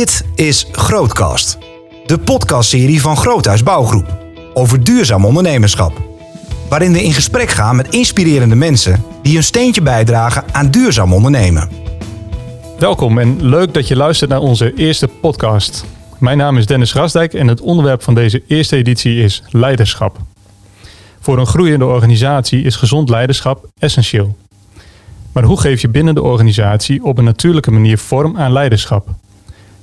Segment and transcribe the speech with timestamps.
[0.00, 1.58] Dit is Grootcast,
[2.06, 4.18] de podcastserie van Groothuis Bouwgroep
[4.54, 5.92] over duurzaam ondernemerschap.
[6.68, 11.68] Waarin we in gesprek gaan met inspirerende mensen die een steentje bijdragen aan duurzaam ondernemen.
[12.78, 15.84] Welkom en leuk dat je luistert naar onze eerste podcast.
[16.18, 20.18] Mijn naam is Dennis Rasdijk en het onderwerp van deze eerste editie is leiderschap.
[21.20, 24.36] Voor een groeiende organisatie is gezond leiderschap essentieel.
[25.32, 29.08] Maar hoe geef je binnen de organisatie op een natuurlijke manier vorm aan leiderschap?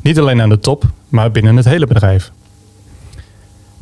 [0.02, 2.32] Niet alleen aan de top, maar binnen het hele bedrijf.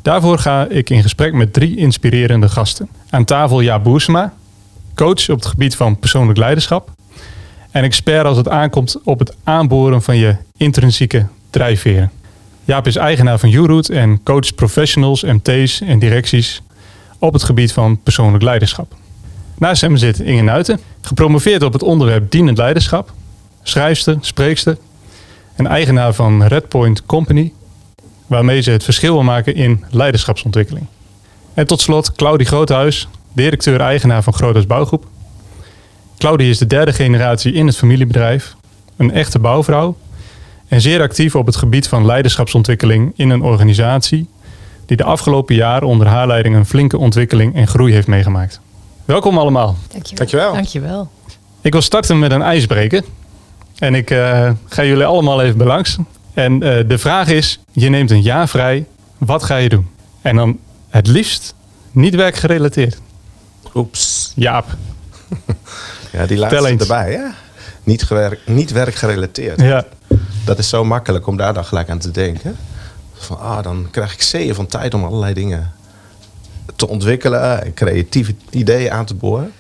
[0.02, 2.90] Daarvoor ga ik in gesprek met drie inspirerende gasten.
[3.10, 4.34] Aan tafel Jaap Boersema,
[4.96, 6.92] coach op het gebied van persoonlijk leiderschap.
[7.72, 12.12] En expert als het aankomt op het aanboren van je intrinsieke drijfveren.
[12.64, 16.62] Jaap is eigenaar van Uroot en coacht professionals, MT's en directies
[17.20, 18.94] op het gebied van persoonlijk leiderschap.
[19.58, 23.14] Naast hem zit Inge Nuiten, gepromoveerd op het onderwerp dienend leiderschap,
[23.64, 24.78] schrijfster, spreekster
[25.56, 27.54] en eigenaar van Redpoint Company,
[28.28, 30.86] waarmee ze het verschil wil maken in leiderschapsontwikkeling.
[31.54, 35.06] En tot slot Claudie Groothuis, directeur-eigenaar van Groothuis Bouwgroep.
[36.18, 38.56] Claudie is de derde generatie in het familiebedrijf,
[38.96, 39.98] een echte bouwvrouw
[40.68, 44.28] en zeer actief op het gebied van leiderschapsontwikkeling in een organisatie
[44.86, 48.60] die de afgelopen jaren onder haar leiding een flinke ontwikkeling en groei heeft meegemaakt.
[49.06, 49.76] Welkom allemaal.
[49.88, 50.18] Dankjewel.
[50.18, 50.54] Dankjewel.
[50.54, 51.10] Dankjewel.
[51.62, 53.04] Ik wil starten met een ijsbreker.
[53.80, 55.98] En ik uh, ga jullie allemaal even belangs.
[56.34, 58.86] En uh, de vraag is, je neemt een jaar vrij,
[59.18, 59.88] wat ga je doen?
[60.22, 60.60] En dan
[60.90, 61.54] het liefst
[61.92, 62.98] niet werkgerelateerd.
[63.76, 64.32] Oeps.
[64.36, 64.66] Jaap.
[66.12, 67.24] ja, die laatste erbij, hè?
[67.84, 69.62] Niet, gewerk, niet werkgerelateerd.
[69.62, 69.86] Ja.
[70.46, 72.56] Dat is zo makkelijk om daar dan gelijk aan te denken.
[73.14, 75.72] Van, ah, dan krijg ik zeeën van tijd om allerlei dingen
[76.76, 79.52] te ontwikkelen en creatieve ideeën aan te boren.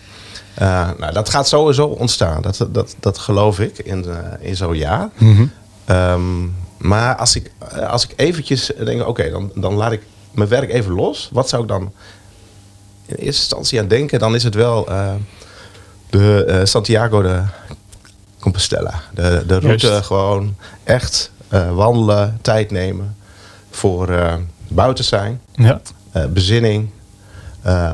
[0.61, 2.41] Uh, nou, dat gaat sowieso ontstaan.
[2.41, 5.09] Dat, dat, dat geloof ik in, uh, in zo'n jaar.
[5.17, 5.25] Mhm.
[5.25, 5.51] Mm
[5.85, 5.95] -hmm.
[5.95, 7.51] um, maar als ik,
[7.87, 11.29] als ik eventjes denk, oké, okay, dan, dan laat ik mijn werk even los.
[11.31, 11.81] Wat zou ik dan
[13.05, 14.19] in eerste instantie aan denken?
[14.19, 15.13] Dan is het wel uh,
[16.09, 17.41] de Santiago de
[18.39, 19.01] Compostela.
[19.13, 20.05] De, de route Juist.
[20.05, 21.31] gewoon echt
[21.73, 23.15] wandelen, tijd nemen
[23.69, 25.41] voor buiten zijn.
[25.53, 25.81] Ja.
[26.29, 26.89] bezinning,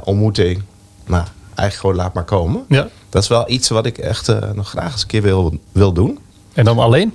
[0.03, 0.62] ontmoeting.
[1.06, 1.25] Nou,
[1.56, 2.66] eigenlijk gewoon laat maar komen.
[2.67, 2.88] Ja.
[3.09, 5.94] Dat is wel iets wat ik echt uh, nog graag eens een keer wil, wil
[5.94, 6.19] doen.
[6.53, 7.13] En dan alleen?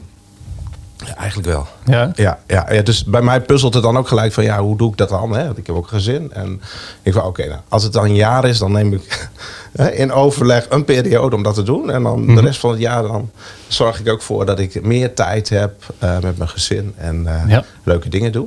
[0.96, 1.66] Ja, eigenlijk wel.
[1.84, 2.12] Ja.
[2.14, 4.90] Ja, ja, ja, dus bij mij puzzelt het dan ook gelijk van ja, hoe doe
[4.90, 5.32] ik dat dan?
[5.36, 5.44] Hè?
[5.44, 6.32] Want ik heb ook een gezin.
[6.32, 6.60] En
[7.02, 9.30] ik van oké, okay, nou, als het dan een jaar is, dan neem ik
[10.02, 11.90] in overleg een periode om dat te doen.
[11.90, 12.34] En dan mm -hmm.
[12.34, 13.30] de rest van het jaar dan
[13.68, 17.42] zorg ik ook voor dat ik meer tijd heb uh, met mijn gezin en uh,
[17.48, 17.64] ja.
[17.82, 18.46] leuke dingen doe.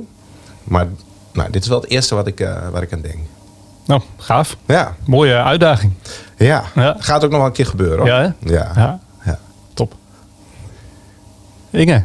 [0.64, 0.86] Maar
[1.32, 3.18] nou, dit is wel het eerste wat ik, uh, waar ik aan denk.
[3.84, 4.56] Nou, gaaf.
[4.66, 4.94] Ja.
[5.04, 5.92] Mooie uitdaging.
[6.36, 6.64] Ja.
[6.74, 6.96] Ja.
[6.98, 7.98] Gaat ook nog wel een keer gebeuren.
[7.98, 8.06] Hoor.
[8.06, 8.52] Ja, hè?
[8.52, 8.72] Ja.
[8.74, 9.00] ja.
[9.24, 9.38] ja.
[9.74, 9.94] Top.
[11.70, 12.04] Inge.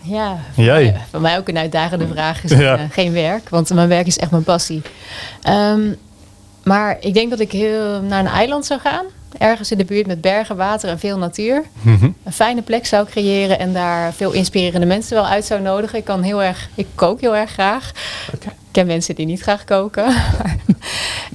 [0.00, 0.82] Ja, Jij.
[0.82, 2.78] Mij, voor mij ook een uitdagende vraag is ja.
[2.78, 4.82] uh, geen werk, want mijn werk is echt mijn passie.
[5.48, 5.96] Um,
[6.64, 9.04] maar ik denk dat ik heel naar een eiland zou gaan.
[9.38, 11.62] Ergens in de buurt met bergen, water en veel natuur.
[11.82, 12.14] Mm -hmm.
[12.24, 15.98] Een fijne plek zou creëren en daar veel inspirerende mensen wel uit zou nodigen.
[15.98, 17.92] Ik kan heel erg, ik kook heel erg graag.
[18.34, 18.52] Okay.
[18.52, 20.04] Ik ken mensen die niet graag koken.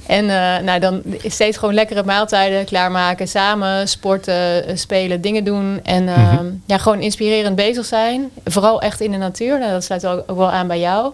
[0.06, 3.28] en uh, nou, dan steeds gewoon lekkere maaltijden klaarmaken.
[3.28, 5.80] Samen sporten, spelen, dingen doen.
[5.82, 6.62] En uh, mm -hmm.
[6.66, 8.30] ja, gewoon inspirerend bezig zijn.
[8.44, 9.58] Vooral echt in de natuur.
[9.58, 11.12] Nou, dat sluit ook, ook wel aan bij jou.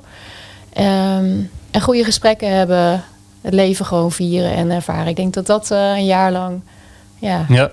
[0.81, 3.05] Um, en goede gesprekken hebben.
[3.41, 5.07] Het leven gewoon vieren en ervaren.
[5.07, 6.61] Ik denk dat dat uh, een jaar lang...
[7.19, 7.71] Ja, ja,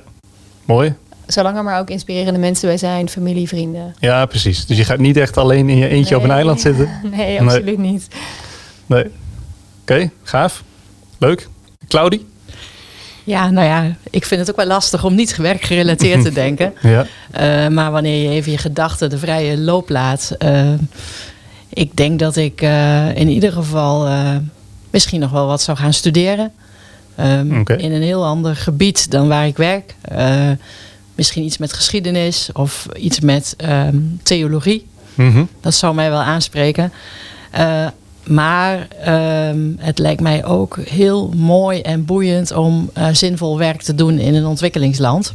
[0.66, 0.94] mooi.
[1.26, 3.10] Zolang er maar ook inspirerende mensen bij zijn.
[3.10, 3.96] Familie, vrienden.
[4.00, 4.66] Ja, precies.
[4.66, 6.24] Dus je gaat niet echt alleen in je eentje nee.
[6.24, 6.90] op een eiland zitten?
[7.12, 7.92] Nee, absoluut nee.
[7.92, 8.08] niet.
[8.86, 9.04] Nee.
[9.04, 9.12] Oké,
[9.82, 10.64] okay, gaaf.
[11.18, 11.48] Leuk.
[11.88, 12.26] Claudie?
[13.24, 16.74] Ja, nou ja, ik vind het ook wel lastig om niet werkgerelateerd te denken.
[16.82, 17.06] Ja.
[17.40, 20.36] Uh, maar wanneer je even je gedachten de vrije loop laat.
[20.40, 20.74] Uh,
[21.70, 24.10] ik denk dat ik uh, in ieder geval
[24.90, 26.52] misschien nog wel wat zou gaan studeren.
[27.20, 27.78] Um, okay.
[27.78, 29.96] In een heel ander gebied dan waar ik werk.
[31.16, 34.86] misschien iets met geschiedenis of iets met um, theologie.
[35.16, 35.48] Mm -hmm.
[35.62, 36.92] Dat zou mij wel aanspreken.
[38.28, 38.88] Maar
[39.50, 44.20] um, het lijkt mij ook heel mooi en boeiend om uh, zinvol werk te doen
[44.20, 45.34] in een ontwikkelingsland.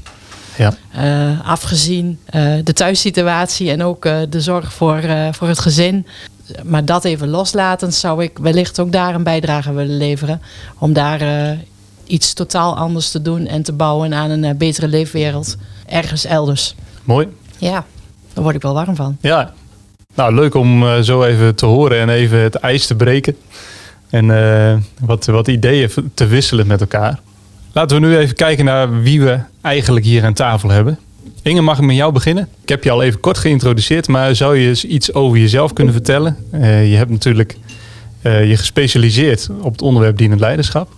[0.56, 0.73] Ja.
[0.97, 5.00] Uh, afgezien uh, de thuissituatie en ook de zorg voor,
[5.31, 6.06] voor het gezin.
[6.64, 10.43] Maar dat even loslatend zou ik wellicht ook daar een bijdrage willen leveren.
[10.79, 11.20] Om daar
[12.08, 15.56] iets totaal anders te doen en te bouwen aan een betere leefwereld
[15.87, 16.75] ergens elders.
[17.05, 17.28] Mooi.
[17.58, 17.84] Ja,
[18.32, 19.16] daar word ik wel warm van.
[19.20, 19.52] Ja,
[20.14, 23.37] nou, leuk om uh, zo even te horen en even het ijs te breken.
[24.10, 27.20] En uh, wat, wat ideeën te wisselen met elkaar.
[27.72, 30.99] Laten we nu even kijken naar wie we eigenlijk hier aan tafel hebben.
[31.43, 32.49] Inge, mag ik met jou beginnen?
[32.62, 35.94] Ik heb je al even kort geïntroduceerd, maar zou je eens iets over jezelf kunnen
[35.94, 36.37] vertellen?
[36.52, 37.56] Uh, je hebt natuurlijk
[38.22, 40.93] uh, je gespecialiseerd op het onderwerp dienend leiderschap,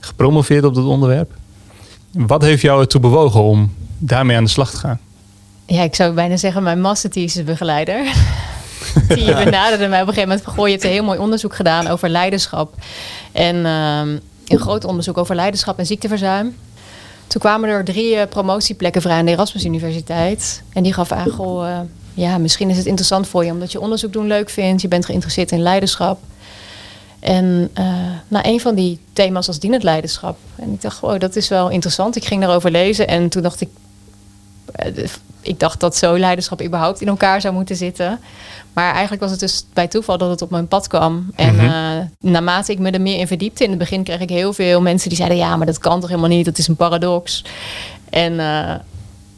[0.00, 1.30] gepromoveerd op dat onderwerp.
[2.12, 5.00] Wat heeft jou ertoe bewogen om daarmee aan de slag te gaan?
[5.66, 8.04] Ja, ik zou bijna zeggen mijn masterthesis begeleider.
[9.08, 10.52] Die benaderde mij op een gegeven moment van...
[10.52, 12.74] Goh, je hebt een heel mooi onderzoek gedaan over leiderschap.
[13.32, 13.98] En uh,
[14.46, 16.56] een groot onderzoek over leiderschap en ziekteverzuim.
[17.26, 20.62] Toen kwamen er drie uh, promotieplekken vrij aan de Erasmus Universiteit.
[20.72, 21.78] En die gaf aan, goh, uh,
[22.14, 23.52] ja, misschien is het interessant voor je...
[23.52, 24.82] omdat je onderzoek doen leuk vindt.
[24.82, 26.20] Je bent geïnteresseerd in leiderschap.
[27.20, 27.84] En uh,
[28.28, 30.38] nou, een van die thema's was dienend leiderschap.
[30.56, 32.16] En ik dacht, oh, dat is wel interessant.
[32.16, 33.68] Ik ging daarover lezen en toen dacht ik...
[35.40, 38.20] Ik dacht dat zo leiderschap überhaupt in elkaar zou moeten zitten.
[38.72, 41.30] Maar eigenlijk was het dus bij toeval dat het op mijn pad kwam.
[41.34, 41.68] En mm -hmm.
[41.68, 44.80] uh, naarmate ik me er meer in verdiepte, in het begin kreeg ik heel veel
[44.80, 47.44] mensen die zeiden: ja, maar dat kan toch helemaal niet, dat is een paradox.
[48.10, 48.74] En uh,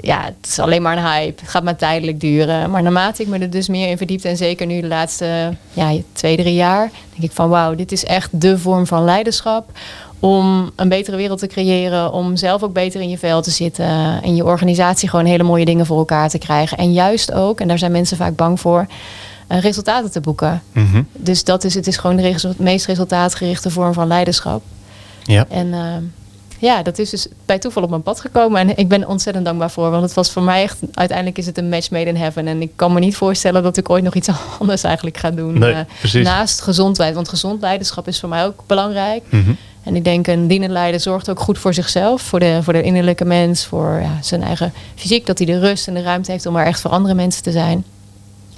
[0.01, 1.41] ja, het is alleen maar een hype.
[1.41, 2.71] Het gaat maar tijdelijk duren.
[2.71, 5.93] Maar naarmate ik me er dus meer in verdiepte, en zeker nu de laatste ja,
[6.13, 9.71] twee, drie jaar, denk ik van wauw, dit is echt de vorm van leiderschap
[10.21, 14.23] om een betere wereld te creëren, om zelf ook beter in je vel te zitten
[14.23, 16.79] en je organisatie gewoon hele mooie dingen voor elkaar te krijgen.
[16.79, 18.87] En juist ook, en daar zijn mensen vaak bang voor,
[19.49, 20.63] uh, resultaten te boeken.
[20.73, 21.07] Mm -hmm.
[21.13, 24.63] Dus dat is, het is gewoon de resu meest resultaatgerichte vorm van leiderschap.
[25.23, 25.47] Ja.
[25.49, 25.97] En uh,
[26.61, 28.61] ja, dat is dus bij toeval op mijn pad gekomen.
[28.61, 29.91] En ik ben ontzettend dankbaar voor.
[29.91, 32.47] Want het was voor mij echt, uiteindelijk is het een match made in heaven.
[32.47, 34.29] En ik kan me niet voorstellen dat ik ooit nog iets
[34.61, 35.59] anders eigenlijk ga doen.
[35.59, 35.85] Nee,
[36.15, 37.15] uh, naast gezondheid.
[37.15, 39.23] Want gezond leiderschap is voor mij ook belangrijk.
[39.29, 39.57] Mm -hmm.
[39.83, 42.83] En ik denk een dienend leider zorgt ook goed voor zichzelf, voor de, voor de
[42.83, 46.47] innerlijke mens, voor ja, zijn eigen fysiek, dat hij de rust en de ruimte heeft
[46.47, 47.85] om er echt voor andere mensen te zijn.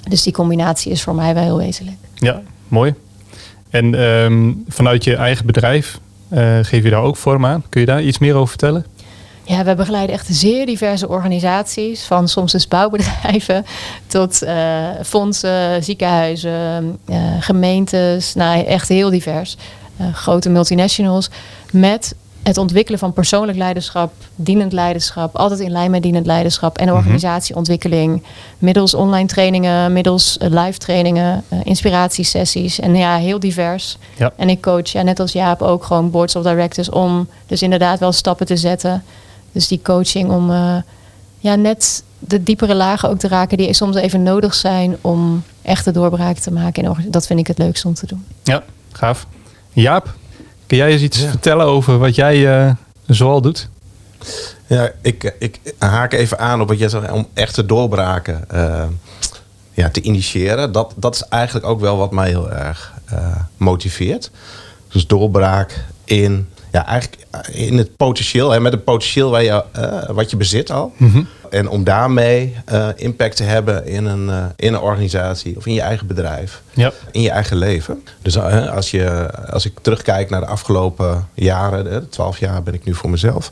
[0.09, 1.97] Dus die combinatie is voor mij wel heel wezenlijk.
[2.13, 2.93] Ja, mooi.
[3.69, 5.99] En um, vanuit je eigen bedrijf
[6.61, 7.63] geef je daar ook vorm aan.
[7.69, 8.85] Kun je daar iets meer over vertellen?
[9.45, 12.03] Ja, we begeleiden echt zeer diverse organisaties.
[12.03, 13.65] Van soms dus bouwbedrijven
[14.07, 18.33] tot uh, fondsen, ziekenhuizen, uh, gemeentes.
[18.33, 19.57] Nou, echt heel divers.
[20.13, 21.29] Grote multinationals.
[21.71, 26.91] Met het ontwikkelen van persoonlijk leiderschap, dienend leiderschap, altijd in lijn met dienend leiderschap en
[26.91, 28.23] organisatieontwikkeling,
[28.57, 33.97] middels online trainingen, middels uh, live trainingen, uh, inspiratiesessies en ja, heel divers.
[34.17, 34.33] Ja.
[34.35, 37.99] En ik coach, ja, net als Jaap, ook gewoon boards of directors om dus inderdaad
[37.99, 39.03] wel stappen te zetten.
[39.51, 40.75] Dus die coaching om uh,
[41.39, 45.91] ja, net de diepere lagen ook te raken die soms even nodig zijn om echte
[45.91, 46.85] doorbraak te maken.
[46.85, 48.25] En dat vind ik het leukste om te doen.
[48.43, 49.27] Ja, gaaf.
[49.73, 50.13] Jaap,
[50.73, 51.29] Kun jij eens iets ja.
[51.29, 52.71] vertellen over wat jij uh,
[53.07, 53.69] zoal doet?
[54.67, 58.83] Ja, ik, ik haak even aan op wat jij zegt om echte doorbraken uh,
[59.71, 60.71] ja, te initiëren.
[60.71, 64.31] Dat, dat is eigenlijk ook wel wat mij heel erg uh, motiveert.
[64.91, 69.63] Dus doorbraak in, ja, eigenlijk in het potentieel, hè, met het potentieel waar je,
[70.07, 70.93] wat je bezit al.
[70.97, 71.27] Mm -hmm.
[71.49, 75.73] En om daarmee uh, impact te hebben in een, uh, in een organisatie of in
[75.73, 76.61] je eigen bedrijf.
[76.73, 76.91] Ja.
[77.11, 78.03] In je eigen leven.
[78.21, 82.93] Dus als, je, als ik terugkijk naar de afgelopen jaren, twaalf jaar ben ik nu
[82.93, 83.51] voor mezelf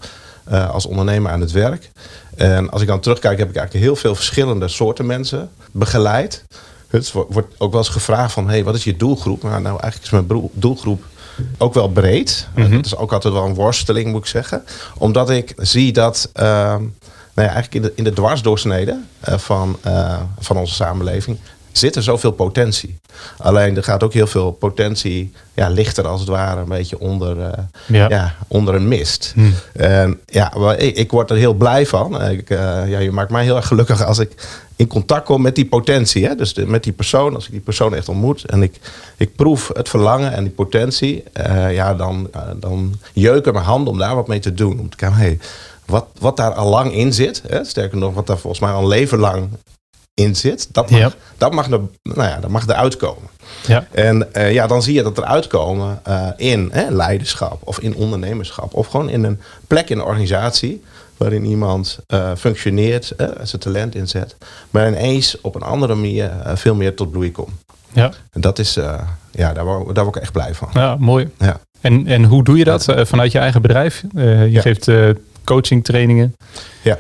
[0.72, 1.90] als ondernemer aan het werk.
[2.36, 6.44] En als ik dan terugkijk, heb ik eigenlijk heel veel verschillende soorten mensen begeleid.
[6.88, 9.42] Het wordt ook wel eens gevraagd van, hey, wat is je doelgroep?
[9.42, 11.04] Maar nou, eigenlijk is mijn doelgroep
[11.58, 12.48] ook wel breed.
[12.56, 12.76] Mm -hmm.
[12.76, 14.64] Dat is ook altijd wel een worsteling, moet ik zeggen.
[14.98, 16.30] Omdat ik zie dat
[17.34, 19.00] nou ja, eigenlijk in de, in de dwarsdoorsnede
[19.30, 21.38] uh, van, uh, van onze samenleving
[21.78, 23.00] zit er zoveel potentie.
[23.38, 27.00] Alleen er gaat ook heel veel potentie, ja, ligt er als het ware een beetje
[27.00, 27.50] onder, uh,
[27.88, 28.10] ja.
[28.10, 28.36] ja.
[28.48, 29.32] onder een mist.
[29.36, 29.54] Hmm.
[29.74, 32.22] En ja, ik, ik, word er heel blij van.
[32.24, 34.32] Ik, ja, je maakt mij heel erg gelukkig als ik
[34.76, 36.26] in contact kom met die potentie.
[36.26, 36.36] Hè?
[36.36, 38.80] Dus de, met die persoon, als ik die persoon echt ontmoet en ik,
[39.18, 41.24] ik proef het verlangen en die potentie,
[41.70, 44.80] ja, dan, dan jeuken mijn handen om daar wat mee te doen.
[44.80, 45.40] Om te kijken, hey,
[45.86, 48.82] wat, wat daar al lang in zit, hè, sterker nog, wat daar volgens mij al
[48.82, 49.50] een leven lang
[50.14, 53.30] in zit, dat mag, dat mag, er, nou ja, dat mag eruit komen.
[53.68, 53.88] Ja.
[53.92, 57.96] En uh, ja, dan zie je dat er uitkomen uh, in hè, leiderschap of in
[57.96, 60.84] ondernemerschap of gewoon in een plek in een organisatie
[61.18, 63.14] waarin iemand uh, functioneert,
[63.44, 64.36] zijn talent inzet,
[64.70, 67.52] maar ineens op een andere manier veel meer tot bloei komt.
[67.94, 68.12] Ja.
[68.32, 68.74] En dat is,
[69.32, 70.70] ja, daar word, daar word ik echt blij van.
[70.74, 71.30] Ja, mooi.
[71.38, 71.60] Ja.
[71.82, 74.04] En, en hoe doe je dat vanuit je eigen bedrijf?
[74.14, 74.62] je Ja.
[74.62, 74.92] geeft
[75.44, 76.36] coaching trainingen.
[76.82, 76.98] Ja.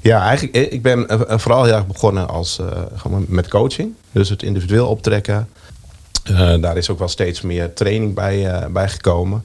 [0.00, 1.06] Ja, eigenlijk, ik ben
[1.40, 2.66] vooral heel erg begonnen als, uh,
[2.96, 3.94] gewoon met coaching.
[4.12, 5.48] Dus het individueel optrekken.
[6.30, 9.44] Uh, daar is ook wel steeds meer training bij, uh, bij gekomen.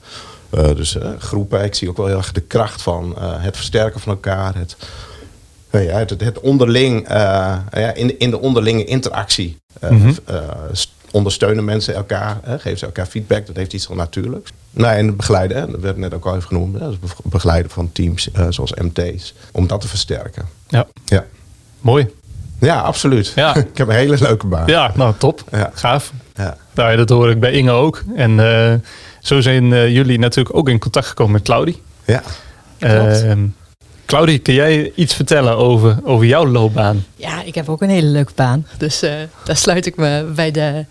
[0.50, 4.56] dus groepen, ik zie ook wel heel erg de kracht van het versterken van elkaar.
[4.56, 4.76] Het,
[5.72, 9.58] ja, het, het onderling, ja, in, in de onderlinge interactie.
[9.90, 10.14] Mhm.
[11.12, 13.46] Ondersteunen mensen elkaar, hè, geven ze elkaar feedback.
[13.48, 14.52] Dat heeft iets van natuurlijks.
[14.72, 16.80] Nou, en begeleiden, hè, dat werd net ook al even genoemd.
[16.80, 19.34] Hè, dus be- begeleiden van teams eh, zoals MT's.
[19.52, 20.46] Om dat te versterken.
[20.68, 21.26] Ja, Ja,
[21.82, 22.08] mooi.
[22.60, 23.32] ja absoluut.
[23.36, 23.56] Ja.
[23.72, 24.68] ik heb een hele leuke baan.
[24.68, 25.44] Ja, nou top.
[25.52, 25.72] Ja.
[25.74, 26.12] Gaaf.
[26.34, 26.58] Ja.
[26.74, 28.04] Nou, dat hoor ik bij Inge ook.
[28.16, 28.74] En eh,
[29.20, 31.82] zo zijn eh, jullie natuurlijk ook in contact gekomen met Claudie.
[32.06, 32.22] ja.
[32.80, 33.26] Klopt.
[34.12, 37.06] Claudie, kun jij iets vertellen over, over jouw loopbaan?
[37.16, 38.68] Ja, ik heb ook een hele leuke baan.
[38.78, 39.14] Dus eh,
[39.44, 40.86] daar sluit ik me bij, de,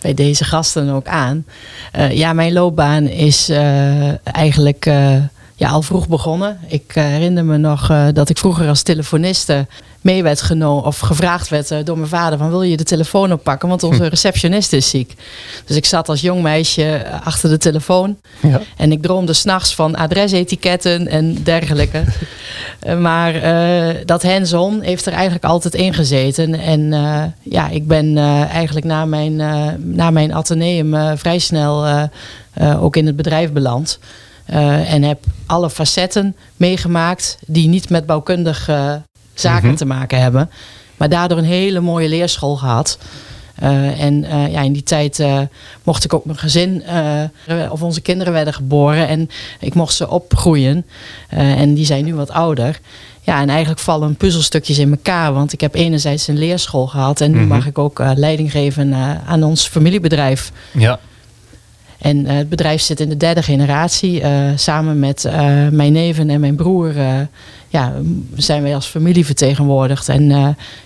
[0.00, 1.44] bij deze gasten ook aan.
[1.92, 4.84] Eh, ja, mijn loopbaan is eh, eigenlijk
[5.54, 6.58] ja, al vroeg begonnen.
[6.68, 9.66] Ik herinner me nog dat ik vroeger als telefoniste
[10.06, 13.32] mee werd genomen of gevraagd werd eh, door mijn vader van wil je de telefoon
[13.32, 15.14] oppakken, want onze receptionist is ziek.
[15.64, 18.60] Dus ik zat als jong meisje eh, achter de telefoon Ja.
[18.76, 22.04] en ik droomde s'nachts van adresetiketten en dergelijke.
[22.80, 23.32] Eh, maar
[24.04, 26.54] dat hands-on heeft er eigenlijk altijd in gezeten.
[26.54, 26.90] En
[27.42, 29.36] ja, ik ben eigenlijk na mijn,
[29.94, 31.86] na mijn ateneum vrij snel
[32.80, 33.98] ook in het bedrijf beland.
[34.86, 38.68] En heb alle facetten meegemaakt die niet met bouwkundig
[39.40, 39.76] zaken Mhm.
[39.76, 40.50] te maken hebben.
[40.96, 42.98] Maar daardoor een hele mooie leerschool gehad.
[43.54, 45.40] Eh, en eh, ja, in die tijd eh,
[45.82, 46.82] mocht ik ook mijn gezin,
[47.70, 50.86] of onze kinderen werden geboren en ik mocht ze opgroeien.
[51.28, 52.80] En die zijn nu wat ouder.
[53.22, 55.32] Ja, en eigenlijk vallen puzzelstukjes in elkaar.
[55.32, 57.48] Want ik heb enerzijds een leerschool gehad en nu Mhm.
[57.48, 58.94] mag ik ook leiding geven
[59.26, 60.52] aan ons familiebedrijf.
[60.72, 60.98] Ja.
[61.98, 64.20] En eh, het bedrijf zit in de derde generatie.
[64.20, 66.94] Eh, samen met eh, mijn neven en mijn broer
[67.68, 67.92] ja,
[68.36, 70.08] zijn wij als familie vertegenwoordigd.
[70.08, 70.28] En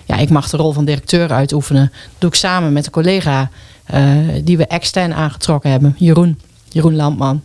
[0.04, 1.92] ja, ik mag de rol van directeur uitoefenen.
[1.92, 3.50] Dat doe ik samen met een collega
[4.44, 6.38] die we extern aangetrokken hebben, Jeroen,
[6.68, 7.42] Jeroen Landman.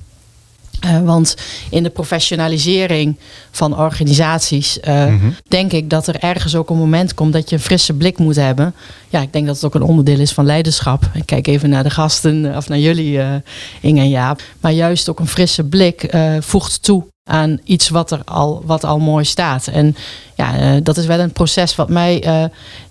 [0.86, 1.36] Eh, want
[1.70, 3.15] in de professionalisering
[3.51, 5.30] van organisaties eh, Mhm.
[5.48, 8.36] denk ik dat er ergens ook een moment komt dat je een frisse blik moet
[8.36, 8.74] hebben.
[9.10, 11.04] Ja, ik denk dat het ook een onderdeel is van leiderschap.
[11.13, 13.34] Ik kijk even naar de gasten eh, of naar jullie, eh
[13.82, 14.42] Inge en Jaap.
[14.60, 19.00] Maar juist ook een frisse blik voegt toe aan iets wat er al, wat al
[19.00, 19.68] mooi staat.
[19.68, 19.96] En
[20.36, 22.24] ja, dat is wel een proces wat mij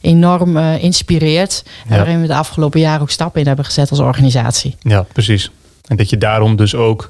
[0.00, 1.62] enorm inspireert.
[1.88, 4.76] En waarin we de afgelopen jaren ook stappen in hebben gezet als organisatie.
[4.80, 5.50] ja, precies.
[5.86, 7.08] En dat je daarom dus ook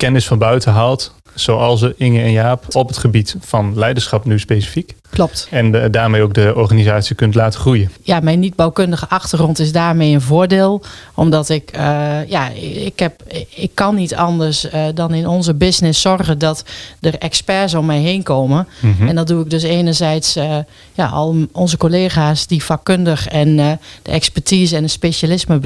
[0.00, 4.94] kennis van buiten haalt, zoals Inge en Jaap, op het gebied van leiderschap nu specifiek.
[5.10, 5.46] Klopt.
[5.50, 7.90] En daarmee ook de organisatie kunt laten groeien.
[8.02, 10.82] ja, mijn niet-bouwkundige achtergrond is daarmee een voordeel.
[11.14, 12.48] Omdat ik, eh, ja,
[12.84, 16.64] ik, heb, ik kan niet anders eh, dan in onze business zorgen dat
[17.00, 18.66] er experts om mij heen komen.
[18.80, 19.08] Mhm.
[19.08, 20.56] En dat doe ik dus enerzijds eh,
[20.92, 23.56] ja, al onze collega's die vakkundig en
[24.02, 25.60] de expertise en het specialisme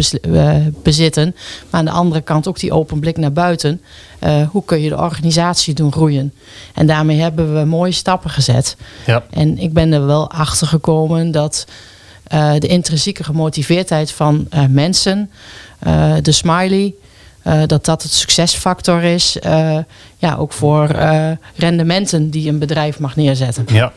[0.82, 1.34] bezitten.
[1.70, 3.80] Maar aan de andere kant ook die open blik naar buiten.
[4.50, 6.32] Hoe kun je de organisatie doen groeien?
[6.74, 8.76] En daarmee hebben we mooie stappen gezet.
[9.06, 9.22] Ja.
[9.34, 11.66] En ik ben er wel achter gekomen dat
[12.24, 15.30] eh, de intrinsieke gemotiveerdheid van eh, mensen,
[15.78, 16.94] eh, de smiley,
[17.66, 19.36] dat dat het succesfactor is.
[20.18, 20.86] ja, ook voor
[21.56, 23.64] rendementen die een bedrijf mag neerzetten.
[23.68, 23.92] Ja,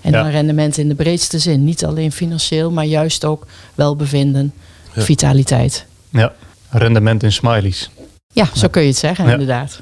[0.00, 0.22] En Ja.
[0.22, 1.64] dan rendementen in de breedste zin.
[1.64, 4.52] Niet alleen financieel, maar juist ook welbevinden,
[4.92, 5.02] Ja.
[5.02, 5.84] vitaliteit.
[6.10, 6.32] ja.
[6.70, 7.90] Rendement in smileys.
[8.32, 9.32] Ja, zo kun je het zeggen, Ja.
[9.32, 9.80] inderdaad.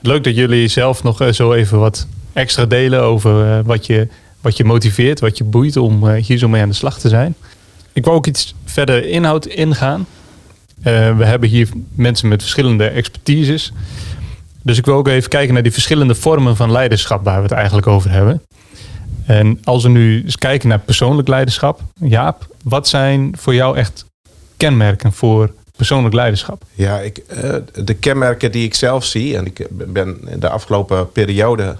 [0.00, 4.08] Leuk dat jullie zelf nog zo even wat extra delen over eh, wat, je,
[4.40, 7.08] wat je motiveert, wat je boeit om eh, hier zo mee aan de slag te
[7.08, 7.34] zijn.
[7.92, 10.06] Ik wou ook iets verder inhoud ingaan.
[10.82, 13.72] Eh, we hebben hier mensen met verschillende expertises.
[14.62, 17.52] Dus ik wil ook even kijken naar die verschillende vormen van leiderschap waar we het
[17.52, 18.42] eigenlijk over hebben.
[19.26, 21.80] En als we nu eens kijken naar persoonlijk leiderschap.
[22.00, 24.04] Jaap, wat zijn voor jou echt
[24.56, 26.62] kenmerken voor persoonlijk leiderschap?
[26.74, 27.22] Ja, ik,
[27.74, 31.76] de kenmerken die ik zelf zie, en ik ben de afgelopen periode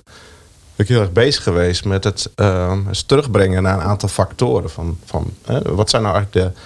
[0.82, 4.70] ik heel erg bezig geweest met het eh, eens terugbrengen naar een aantal factoren.
[4.70, 6.60] Van, van, wat zijn nou eigenlijk de,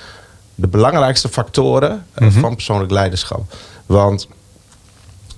[0.55, 2.41] de belangrijkste factoren eh, Mhm.
[2.41, 3.55] van persoonlijk leiderschap?
[3.87, 4.29] Want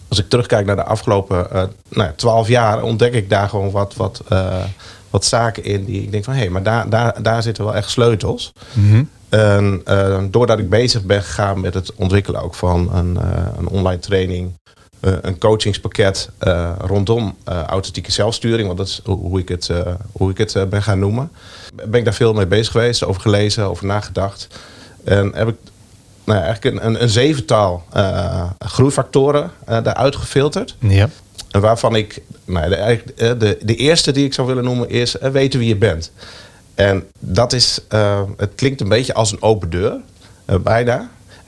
[0.08, 3.70] als ik terugkijk naar de afgelopen eh nou ja, 12 jaar, ontdek ik daar gewoon
[3.70, 4.64] wat, wat, eh,
[5.10, 7.74] wat zaken in die ik denk van hé, hey, maar daar, daar, daar zitten wel
[7.74, 8.52] echt sleutels.
[9.28, 13.18] En eh, doordat ik bezig ben gegaan met het ontwikkelen ook van een,
[13.58, 14.52] een online training,
[15.00, 20.30] een coachingspakket eh, rondom eh, authentieke zelfsturing, want dat is hoe, ik het, eh, hoe
[20.30, 21.30] ik het eh, ben gaan noemen.
[21.74, 24.46] Ben ik daar veel mee bezig geweest, over gelezen, over nagedacht.
[25.04, 25.56] En heb ik
[26.24, 30.76] nou ja, eigenlijk een, een, een zevental eh, groeifactoren eh daaruit gefilterd.
[30.78, 31.08] Ja.
[31.50, 33.00] En waarvan ik, nou, de, eh,
[33.38, 36.12] de, de eerste die ik zou willen noemen is eh, weten wie je bent.
[36.74, 39.96] En dat is, eh, het klinkt een beetje als een open deur,
[40.44, 40.96] eh, bijna.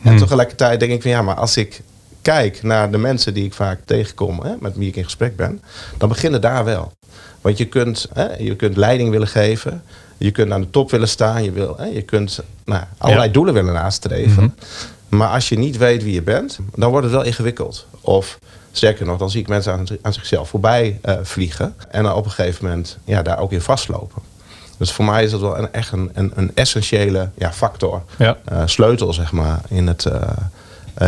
[0.03, 0.19] En Hmm.
[0.19, 1.83] tegelijkertijd denk ik van ja, maar als ik
[2.23, 5.63] kijk naar de mensen die ik vaak tegenkom, hè, met wie ik in gesprek ben,
[5.99, 6.93] dan beginnen daar wel.
[7.41, 9.83] Want je kunt, hè, je kunt leiding willen geven.
[10.17, 11.45] Je kunt aan de top willen staan.
[11.45, 13.33] Je, wil, hè, je kunt nou, allerlei Ja.
[13.33, 14.43] doelen willen nastreven.
[14.43, 15.17] Mhm.
[15.17, 17.87] Maar als je niet weet wie je bent, dan wordt het wel ingewikkeld.
[18.01, 18.39] Of
[18.73, 21.75] sterker nog, dan zie ik mensen aan, aan zichzelf voorbij eh, vliegen.
[21.91, 24.23] En dan op een gegeven moment ja, daar ook in vastlopen.
[24.79, 28.03] Dus voor mij is dat wel een, echt een, een, een essentiële ja, factor.
[28.19, 28.37] Ja.
[28.45, 30.23] eh, sleutel, zeg maar, in het, eh,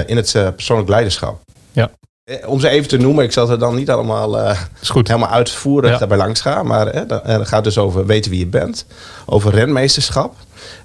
[0.06, 1.40] in het eh, persoonlijk leiderschap.
[1.72, 1.90] Ja.
[2.24, 4.58] Eh, Om ze even te noemen, ik zal het dan niet allemaal eh,
[4.88, 5.08] goed.
[5.08, 5.98] helemaal uitvoerig Ja.
[5.98, 6.66] daarbij langs gaan.
[6.66, 8.86] Maar eh, eh, het gaat dus over weten wie je bent.
[9.26, 10.34] Over renmeesterschap.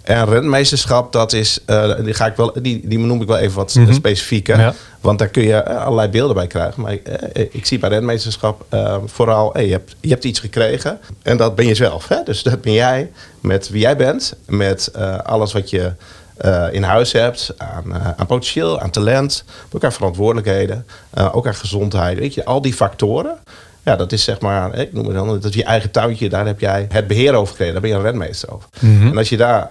[0.03, 3.55] En renmeesterschap, dat is, eh, die, ga ik wel, die, die noem ik wel even
[3.55, 3.93] wat Mhm.
[3.93, 4.59] specifieker.
[4.59, 4.73] Ja.
[5.01, 6.81] Want daar kun je eh, allerlei beelden bij krijgen.
[6.81, 10.99] Maar eh, ik zie bij renmeesterschap eh, vooral, hey, je, hebt, je hebt iets gekregen.
[11.21, 12.07] En dat ben je zelf.
[12.07, 12.23] Hè?
[12.23, 13.11] Dus dat ben jij
[13.41, 14.33] met wie jij bent.
[14.45, 15.91] Met eh, alles wat je
[16.37, 17.53] eh, in huis hebt.
[17.57, 19.43] Aan, eh, aan potentieel, aan talent.
[19.71, 20.85] Ook aan verantwoordelijkheden.
[21.09, 22.19] eh, ook aan gezondheid.
[22.19, 23.37] Weet je, al die factoren.
[23.83, 26.29] Ja, dat is zeg maar, ik noem het dan, dat is je eigen tuintje.
[26.29, 27.73] Daar heb jij het beheer over gekregen.
[27.73, 28.69] Daar ben je een renmeester over.
[28.79, 29.07] Mhm.
[29.07, 29.69] En als je daar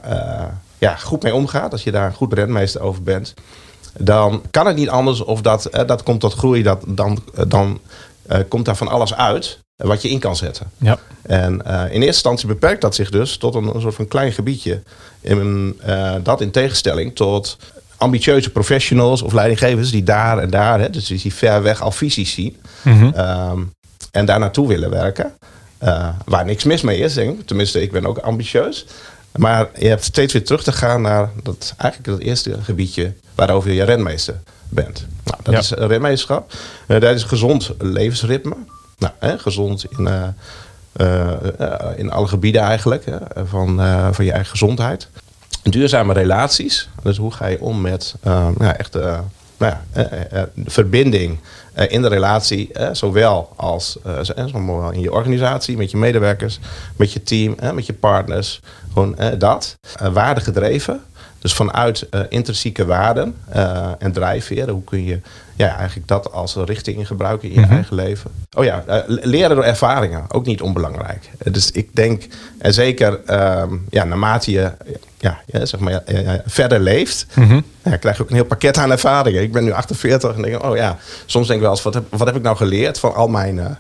[0.78, 3.35] ja, goed mee omgaat, als je daar een goed renmeester over bent,
[3.99, 7.80] dan kan het niet anders of dat, dat komt tot groei, dat, dan, dan
[8.49, 10.71] komt daar van alles uit wat je in kan zetten.
[10.78, 10.99] Ja.
[11.23, 14.33] En eh, in eerste instantie beperkt dat zich dus tot een, een soort van klein
[14.33, 14.83] gebiedje.
[15.21, 17.56] In, eh, dat in tegenstelling tot
[17.97, 22.33] ambitieuze professionals of leidinggevers die daar en daar, hè, dus die ver weg al visies
[22.33, 23.04] zien Mhm.
[23.14, 23.61] ehm,
[24.11, 25.33] en daar naartoe willen werken.
[25.78, 27.47] Eh, waar niks mis mee is, denk ik.
[27.47, 28.87] Tenminste, ik ben ook ambitieus.
[29.37, 33.71] Maar je hebt steeds weer terug te gaan naar dat, eigenlijk het eerste gebiedje waarover
[33.73, 35.06] je renmeester bent.
[35.25, 35.61] Nou, dat Ja.
[35.61, 36.52] is renmeesterschap.
[36.87, 38.56] Dat is gezond levensritme.
[38.98, 40.06] Nou, hè, gezond in,
[40.96, 45.08] eh, eh, in alle gebieden eigenlijk hè, van, eh, van je eigen gezondheid.
[45.62, 46.88] Duurzame relaties.
[47.02, 48.14] Dus hoe ga je om met
[48.58, 48.94] ja, echt
[49.58, 51.38] nou ja, verbinding
[51.88, 52.70] in de relatie.
[52.92, 53.98] zowel als
[54.92, 56.58] in je organisatie, met je medewerkers,
[56.96, 58.60] met je team, met je partners.
[58.92, 59.78] Gewoon dat.
[59.96, 61.00] Eh, waardegedreven.
[61.38, 63.36] Dus vanuit intrinsieke waarden
[63.98, 64.74] en drijfveren.
[64.74, 65.20] Hoe kun je
[65.56, 67.72] ja, eigenlijk dat als richting gebruiken in je Mhm.
[67.72, 68.30] eigen leven?
[68.56, 70.25] Oh ja, eh, leren door ervaringen.
[70.28, 71.30] Ook niet onbelangrijk.
[71.38, 72.26] Eh, dus ik denk,
[72.58, 74.70] en zeker ehm, ja, naarmate je
[75.18, 77.60] ja, ja, zeg maar, eh, eh, verder leeft, Mhm.
[77.84, 79.42] ja, krijg je ook een heel pakket aan ervaringen.
[79.42, 82.04] Ik ben nu 48 en denk, oh ja, soms denk ik wel eens, wat heb,
[82.10, 83.71] wat heb ik nou geleerd van al mijn eh,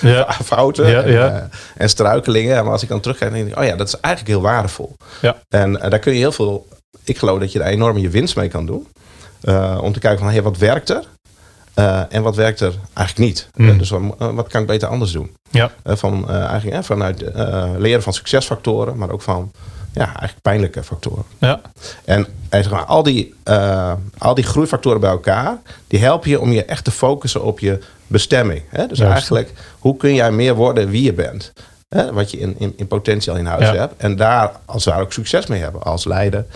[0.00, 0.32] Ja.
[0.44, 1.28] fouten Ja, en, ja.
[1.36, 1.42] eh,
[1.76, 2.62] en struikelingen.
[2.64, 4.96] Maar als ik dan terugkijk, denk ik, oh ja, dat is eigenlijk heel waardevol.
[5.20, 5.36] Ja.
[5.48, 6.66] En eh, daar kun je heel veel,
[7.04, 8.86] ik geloof dat je daar enorm je winst mee kan doen.
[9.40, 11.04] Eh, om te kijken van, hey, wat werkt er?
[11.74, 13.48] Eh, en wat werkt er eigenlijk niet?
[13.54, 13.68] Mm.
[13.68, 15.36] Eh, dus wat, wat kan ik beter anders doen?
[15.50, 15.70] Ja.
[15.84, 17.24] Van, eigenlijk, vanuit
[17.78, 19.52] leren van succesfactoren, maar ook van
[19.92, 21.24] ja, eigenlijk pijnlijke factoren.
[21.38, 21.60] Ja.
[22.04, 23.34] En zeg maar, al, die,
[24.18, 27.78] al die groeifactoren bij elkaar, die helpen je om je echt te focussen op je
[28.06, 28.62] bestemming.
[28.68, 28.86] Hè?
[28.86, 29.12] Dus Juist.
[29.12, 31.52] eigenlijk, hoe kun jij meer worden wie je bent?
[31.88, 32.12] Hè?
[32.12, 33.74] Wat je in, in, in potentie al in huis Ja.
[33.74, 33.94] hebt.
[33.96, 35.82] En daar als daar ook succes mee hebben.
[35.82, 36.46] Als leider,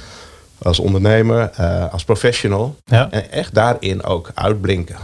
[0.62, 2.76] als ondernemer, eh, als professional.
[2.84, 3.10] Ja.
[3.10, 4.96] En echt daarin ook uitblinken.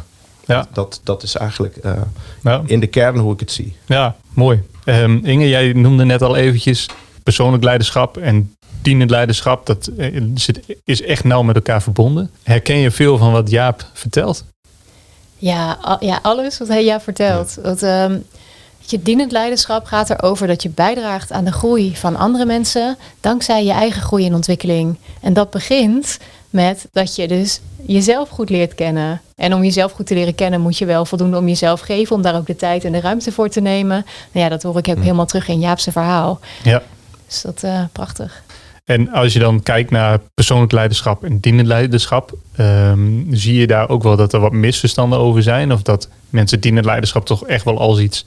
[0.47, 0.67] Ja.
[0.73, 1.93] Dat, dat is eigenlijk eh,
[2.43, 2.63] Ja.
[2.67, 3.77] in de kern hoe ik het zie.
[3.87, 4.63] Ja, mooi.
[4.85, 6.87] Ehm, Inge, jij noemde net al eventjes
[7.23, 9.67] persoonlijk leiderschap en dienend leiderschap.
[9.67, 12.31] Dat eh, zit, is echt nauw met elkaar verbonden.
[12.43, 14.45] Herken je veel van wat Jaap vertelt?
[15.37, 17.59] Ja, al- ja alles wat hij jou vertelt.
[17.63, 18.19] Want, ehm,
[18.91, 23.65] je dienend leiderschap gaat erover dat je bijdraagt aan de groei van andere mensen dankzij
[23.65, 24.99] je eigen groei en ontwikkeling.
[25.21, 26.19] En dat begint
[26.51, 29.21] met dat je dus jezelf goed leert kennen.
[29.37, 32.23] En om jezelf goed te leren kennen moet je wel voldoende om jezelf geven, om
[32.23, 34.07] daar ook de tijd en de ruimte voor te nemen.
[34.33, 36.41] Nou ja, dat hoor ik ook helemaal terug in Jaapse verhaal.
[36.63, 36.83] Ja.
[37.27, 38.43] Dus dat eh prachtig.
[38.85, 43.89] En als je dan kijkt naar persoonlijk leiderschap en dienend leiderschap, ehm, zie je daar
[43.89, 45.73] ook wel dat er wat misverstanden over zijn?
[45.73, 48.25] Of dat mensen dienend leiderschap toch echt wel als iets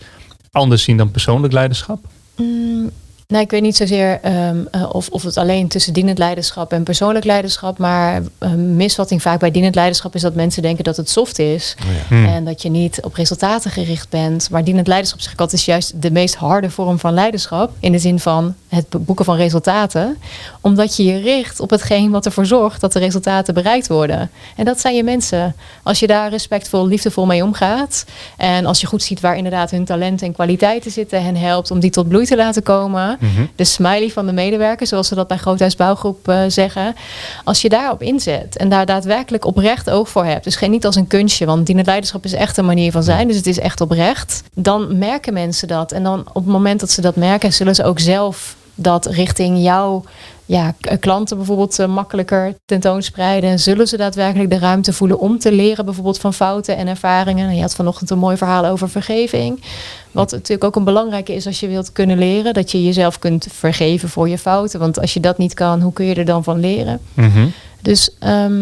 [0.51, 2.05] anders zien dan persoonlijk leiderschap?
[2.35, 2.91] Mm,
[3.31, 6.83] nou, ik weet niet zozeer ehm, eh, of, of het alleen tussen dienend leiderschap en
[6.83, 7.77] persoonlijk leiderschap.
[7.77, 11.75] Maar een misvatting vaak bij dienend leiderschap is dat mensen denken dat het soft is.
[12.07, 12.25] Hmm.
[12.25, 14.49] En dat je niet op resultaten gericht bent.
[14.49, 17.71] Maar dienend leiderschap, zeg ik altijd, is juist de meest harde vorm van leiderschap.
[17.79, 20.17] In de zin van het boeken van resultaten.
[20.61, 24.31] Omdat je je richt op hetgeen wat ervoor zorgt dat de resultaten bereikt worden.
[24.55, 25.55] En dat zijn je mensen.
[25.83, 28.05] Als je daar respectvol, liefdevol mee omgaat.
[28.37, 31.19] En als je goed ziet waar inderdaad hun talenten en kwaliteiten zitten.
[31.19, 33.17] En helpt om die tot bloei te laten komen.
[33.19, 33.45] Mhm.
[33.55, 36.95] De smiley van de medewerker, zoals ze dat bij Groothuis Bouwgroep eh, zeggen.
[37.43, 40.43] Als je daarop inzet en daar daadwerkelijk oprecht oog voor hebt.
[40.43, 43.27] Dus geen niet als een kunstje, want dienend leiderschap is echt een manier van zijn.
[43.27, 44.43] Dus het is echt oprecht.
[44.53, 45.91] Dan merken mensen dat.
[45.91, 49.63] En dan op het moment dat ze dat merken, zullen ze ook zelf dat richting
[49.63, 50.03] jouw
[50.45, 53.59] ja, k- klanten bijvoorbeeld eh, makkelijker tentoonspreiden?
[53.59, 57.49] Zullen ze daadwerkelijk de ruimte voelen om te leren bijvoorbeeld van fouten en ervaringen?
[57.49, 59.63] En je had vanochtend een mooi verhaal over vergeving.
[60.11, 62.53] Wat natuurlijk ook een belangrijke is als je wilt kunnen leren.
[62.53, 64.79] Dat je jezelf kunt vergeven voor je fouten.
[64.79, 66.99] Want als je dat niet kan, hoe kun je er dan van leren?
[67.13, 67.47] Mhm.
[67.81, 68.59] Dus ehm,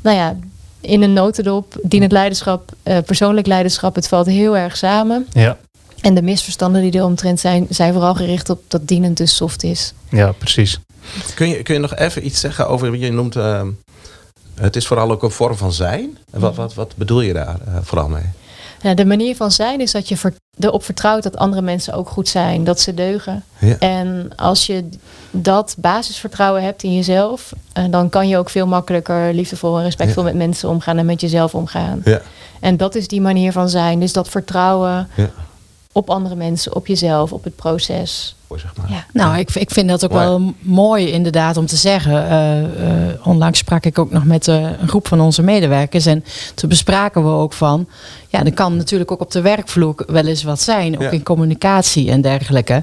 [0.00, 0.36] nou ja,
[0.80, 5.26] in een notendop, dienend leiderschap, eh, persoonlijk leiderschap, het valt heel erg samen.
[5.32, 5.56] Ja.
[6.02, 9.62] En de misverstanden die er omtrent zijn, zijn vooral gericht op dat dienend dus soft
[9.62, 9.92] is.
[10.08, 10.78] ja, precies.
[11.34, 13.62] Kun je, kun je nog even iets zeggen over, je noemt, eh,
[14.54, 16.18] het is vooral ook een vorm van zijn.
[16.30, 18.24] Wat, wat, wat bedoel je daar eh, vooral mee?
[18.82, 22.08] Nou, de manier van zijn is dat je ver- erop vertrouwt dat andere mensen ook
[22.08, 23.44] goed zijn, dat ze deugen.
[23.58, 23.76] Ja.
[23.78, 24.88] En als je
[25.30, 30.22] dat basisvertrouwen hebt in jezelf, eh, dan kan je ook veel makkelijker liefdevol en respectvol
[30.22, 32.00] met mensen omgaan en met jezelf omgaan.
[32.04, 32.20] Ja.
[32.60, 34.00] En dat is die manier van zijn.
[34.00, 35.30] Dus dat vertrouwen Ja.
[35.92, 38.34] Op andere mensen, op jezelf, op het proces.
[38.56, 38.90] Zeg maar.
[38.90, 39.04] Ja.
[39.12, 40.24] Nou, ik, ik vind dat ook Mooi.
[40.26, 42.28] wel mooi inderdaad om te zeggen.
[42.28, 42.62] Eh,
[43.08, 46.06] eh, onlangs sprak ik ook nog met eh, een groep van onze medewerkers.
[46.06, 46.24] En
[46.54, 47.88] toen bespraken we ook van...
[48.28, 50.94] Ja, er kan natuurlijk ook op de werkvloer wel eens wat zijn.
[50.94, 51.10] Ook Ja.
[51.10, 52.82] in communicatie en dergelijke.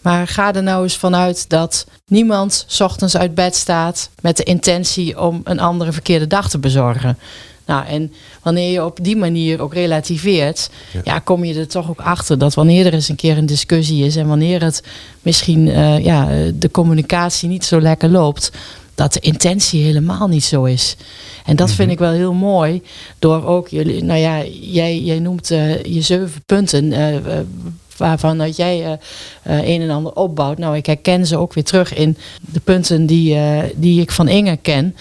[0.00, 4.10] Maar ga er nou eens vanuit dat niemand 's ochtends uit bed staat...
[4.20, 7.18] met de intentie om een andere verkeerde dag te bezorgen.
[7.66, 11.00] Nou, en wanneer je op die manier ook relativeert, Ja.
[11.04, 11.18] ja.
[11.18, 14.16] kom je er toch ook achter dat wanneer er eens een keer een discussie is
[14.16, 14.82] en wanneer het
[15.22, 18.52] misschien eh, ja, eh, de communicatie niet zo lekker loopt,
[18.94, 20.96] dat de intentie helemaal niet zo is.
[21.44, 22.82] En dat vind ik wel heel mooi.
[23.18, 26.92] Door ook jullie, nou ja, jij, jij noemt eh, je zeven punten.
[27.96, 28.98] waarvan dat jij
[29.42, 30.58] een en ander opbouwt.
[30.58, 33.38] Nou, ik herken ze ook weer terug in de punten die,
[33.74, 34.96] die ik van Inge ken.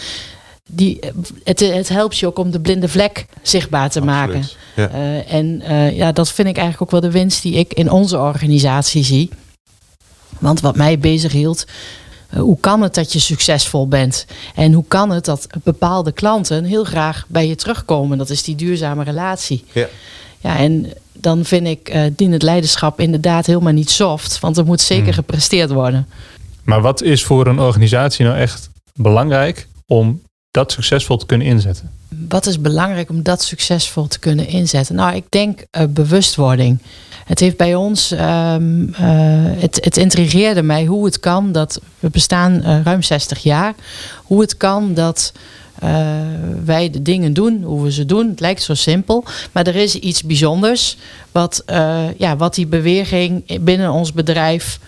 [0.69, 0.99] Die,
[1.43, 4.43] het, het helpt je ook om de blinde vlek zichtbaar te maken.
[4.75, 4.89] Ja.
[4.89, 7.91] Eh, en eh, ja, dat vind ik eigenlijk ook wel de winst die ik in
[7.91, 9.29] onze organisatie zie.
[10.39, 11.65] Want wat mij bezighield,
[12.29, 14.25] eh, hoe kan het dat je succesvol bent?
[14.55, 18.17] En hoe kan het dat bepaalde klanten heel graag bij je terugkomen?
[18.17, 19.63] Dat is die duurzame relatie.
[19.71, 19.87] Ja.
[20.39, 24.39] Ja, en dan vind ik eh dienend leiderschap inderdaad helemaal niet soft.
[24.39, 25.13] Want er moet zeker Hmm.
[25.13, 26.07] gepresteerd worden.
[26.63, 30.21] Maar wat is voor een organisatie nou echt belangrijk om
[30.53, 31.91] dat succesvol te kunnen inzetten?
[32.29, 34.95] Wat is belangrijk om dat succesvol te kunnen inzetten?
[34.95, 36.79] Nou, ik denk eh, bewustwording.
[37.25, 39.03] Het heeft bij ons, ehm, eh,
[39.61, 43.73] het, het intrigeerde mij hoe het kan dat we bestaan eh, ruim 60 jaar.
[44.23, 45.33] Hoe het kan dat
[46.63, 48.29] wij de dingen doen, hoe we ze doen.
[48.29, 50.97] Het lijkt zo simpel, maar er is iets bijzonders
[51.31, 51.63] wat,
[52.17, 54.79] ja, wat die beweging binnen ons bedrijf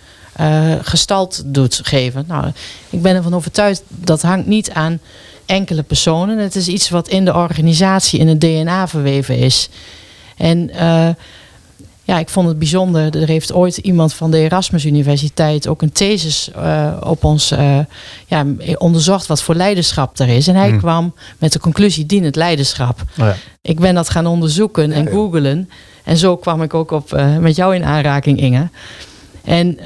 [0.82, 2.26] gestalt doet geven.
[2.28, 2.52] Nou,
[2.90, 5.00] ik ben ervan overtuigd dat hangt niet aan
[5.46, 6.38] enkele personen.
[6.38, 9.70] Het is iets wat in de organisatie, in het DNA verweven is.
[10.38, 11.08] En eh,
[12.04, 13.22] ja, ik vond het bijzonder.
[13.22, 17.80] Er heeft ooit iemand van de Erasmus Universiteit ook een thesis eh, op ons eh,
[18.26, 18.46] ja,
[18.78, 20.48] onderzocht wat voor leiderschap er is.
[20.48, 20.78] En hij Hmm.
[20.78, 23.04] kwam met de conclusie dienend leiderschap.
[23.16, 23.36] Nou ja.
[23.62, 25.70] Ik ben dat gaan onderzoeken en googelen.
[26.04, 28.70] En zo kwam ik ook op, met jou in aanraking, Inge.
[29.44, 29.78] En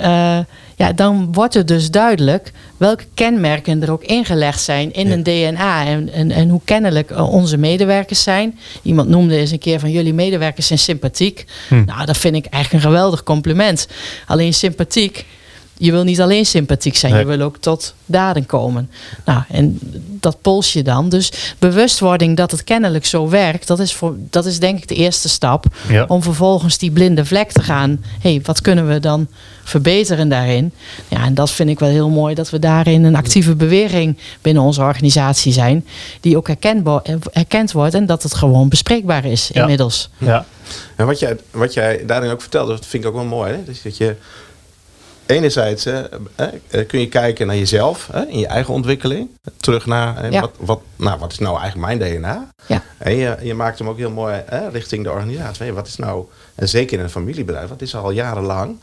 [0.79, 5.13] ja, dan wordt het dus duidelijk welke kenmerken er ook ingelegd zijn in Ja.
[5.13, 5.85] een DNA.
[5.85, 8.59] En, en, en hoe kennelijk eh, onze medewerkers zijn.
[8.81, 11.45] Iemand noemde eens een keer van jullie medewerkers zijn sympathiek.
[11.67, 11.83] Hm.
[11.85, 13.87] Nou, dat vind ik eigenlijk een geweldig compliment.
[14.25, 15.25] Alleen sympathiek.
[15.81, 17.21] Je wil niet alleen sympathiek zijn, Nee.
[17.21, 18.89] je wil ook tot daden komen.
[19.25, 19.79] Nou, en
[20.19, 21.09] dat pols je dan.
[21.09, 24.95] Dus bewustwording dat het kennelijk zo werkt, dat is, voor, dat is denk ik de
[24.95, 25.65] eerste stap.
[25.87, 26.05] Ja.
[26.07, 28.03] Om vervolgens die blinde vlek te gaan.
[28.21, 29.27] Hé, hey, wat kunnen we dan
[29.63, 30.71] verbeteren daarin?
[31.07, 34.63] Ja, en dat vind ik wel heel mooi dat we daarin een actieve beweging binnen
[34.63, 35.85] onze organisatie zijn.
[36.21, 39.61] Die ook herkenbaar, herkend wordt en dat het gewoon bespreekbaar is Ja.
[39.61, 40.09] inmiddels.
[40.17, 40.45] Ja.
[40.95, 43.51] En wat jij, wat jij daarin ook vertelde, dat vind ik ook wel mooi.
[43.51, 43.63] Hè?
[43.63, 44.15] Dus dat je
[45.29, 46.01] enerzijds hè,
[46.35, 49.29] eh, kun je kijken naar jezelf, hè, in je eigen ontwikkeling.
[49.57, 50.41] Terug naar hè, Ja.
[50.41, 52.49] wat, wat, nou, wat is nou eigenlijk mijn DNA?
[52.67, 52.83] Ja.
[52.97, 55.73] En je, je maakt hem ook heel mooi hè, richting de organisatie.
[55.73, 58.79] Wat is nou, en zeker in een familiebedrijf, wat is al jarenlang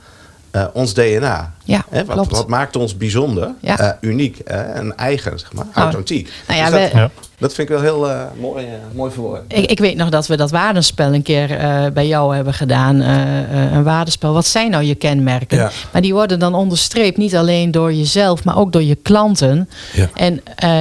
[0.50, 1.52] eh, ons DNA?
[1.64, 2.30] Ja, Hè, wat, klopt.
[2.30, 3.78] wat maakt ons bijzonder, Ja.
[3.78, 6.30] eh, uniek hè, en eigen, zeg maar, authentiek.
[6.48, 7.10] Nou ja, Dus dat, we- Ja.
[7.38, 9.40] dat vind ik wel heel eh, mooi, mooi verwoord.
[9.48, 11.48] Ik, ik weet nog dat we dat waardenspel een keer
[11.94, 13.00] bij jou hebben gedaan.
[13.00, 14.32] een waardenspel.
[14.32, 15.70] Wat zijn nou je kenmerken?
[15.92, 19.68] Maar die worden dan onderstreept niet alleen door jezelf, maar ook door je klanten.
[19.92, 20.08] Ja.
[20.14, 20.40] En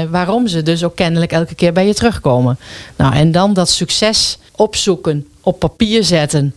[0.09, 2.57] waarom ze dus ook kennelijk elke keer bij je terugkomen.
[2.95, 6.53] Nou, en dan dat succes opzoeken, op papier zetten.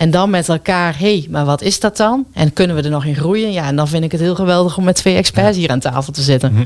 [0.00, 2.26] En dan met elkaar, hé, hey, maar wat is dat dan?
[2.32, 3.52] En kunnen we er nog in groeien?
[3.52, 6.12] Ja, en dan vind ik het heel geweldig om met twee experts hier aan tafel
[6.12, 6.52] te zitten.
[6.52, 6.64] Mhm.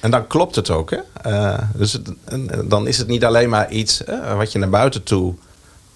[0.00, 0.90] En dan klopt het ook.
[0.90, 0.98] Hè?
[1.30, 4.68] Eh, dus het- en dan is het niet alleen maar iets eh, wat je naar
[4.70, 5.34] buiten toe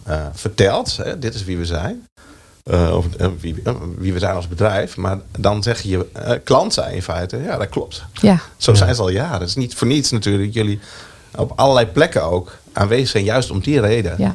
[0.05, 0.97] eh, vertelt.
[0.97, 1.19] Hè?
[1.19, 2.07] Dit is wie we zijn.
[2.65, 4.97] eh, eh, wie, eh, wie we zijn als bedrijf.
[4.97, 7.37] Maar dan zeg je eh, klant zijn in feite.
[7.37, 8.05] Ja, dat klopt.
[8.13, 8.79] Ja, Zo Ja.
[8.79, 9.41] zijn ze al jaren.
[9.41, 10.81] Het is niet voor niets natuurlijk jullie
[11.37, 13.25] op allerlei plekken ook aanwezig zijn.
[13.25, 14.15] Juist om die reden.
[14.19, 14.35] ja.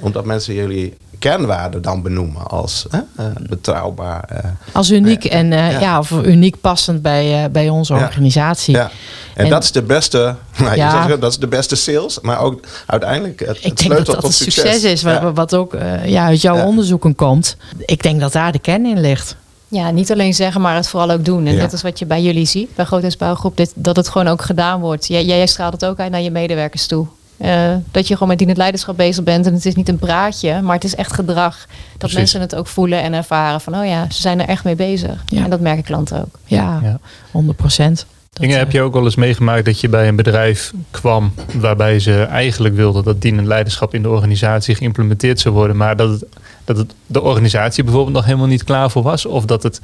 [0.00, 4.24] Omdat mensen jullie kernwaarden dan benoemen als eh, eh, betrouwbaar.
[4.28, 4.38] eh,
[4.72, 5.30] Als uniek Ja.
[5.30, 5.80] en eh, Ja.
[5.80, 5.98] ja.
[5.98, 8.00] of uniek passend bij, eh, bij onze Ja.
[8.00, 8.74] organisatie.
[8.74, 8.90] ja.
[9.34, 10.18] En, En- dat is de beste,
[10.58, 11.06] nou, je Ja.
[11.06, 14.14] zegt, dat is de beste sales, maar ook uiteindelijk het, Ik het denk sleutel dat
[14.14, 15.32] dat tot het succes, is, wat, Ja.
[15.32, 16.66] wat ook eh, ja, uit jouw Ja.
[16.66, 17.56] onderzoeken komt.
[17.78, 19.36] Ik denk dat daar de kern in ligt.
[19.68, 21.46] Ja, niet alleen zeggen, maar het vooral ook doen.
[21.46, 21.60] En Ja.
[21.60, 24.80] dat is wat je bij jullie ziet, bij Groothuisbouwgroep, dit, dat het gewoon ook gedaan
[24.80, 25.06] wordt.
[25.06, 27.06] Jij, jij straalt het ook uit naar je medewerkers toe.
[27.36, 29.46] Eh, dat je gewoon met dienend leiderschap bezig bent.
[29.46, 31.56] En het is niet een praatje, maar het is echt gedrag.
[31.66, 32.16] Dat Precies.
[32.16, 35.22] mensen het ook voelen en ervaren van, oh ja, ze zijn er echt mee bezig.
[35.26, 35.44] Ja.
[35.44, 36.38] En dat merken klanten ook.
[36.44, 36.98] Ja, Ja.
[37.30, 38.06] 100 procent.
[38.40, 42.22] Inge, heb je ook wel eens meegemaakt dat je bij een bedrijf kwam waarbij ze
[42.22, 46.24] eigenlijk wilden dat dienend leiderschap in de organisatie geïmplementeerd zou worden, maar dat, het,
[46.64, 49.80] dat het de organisatie bijvoorbeeld nog helemaal niet klaar voor was, of dat het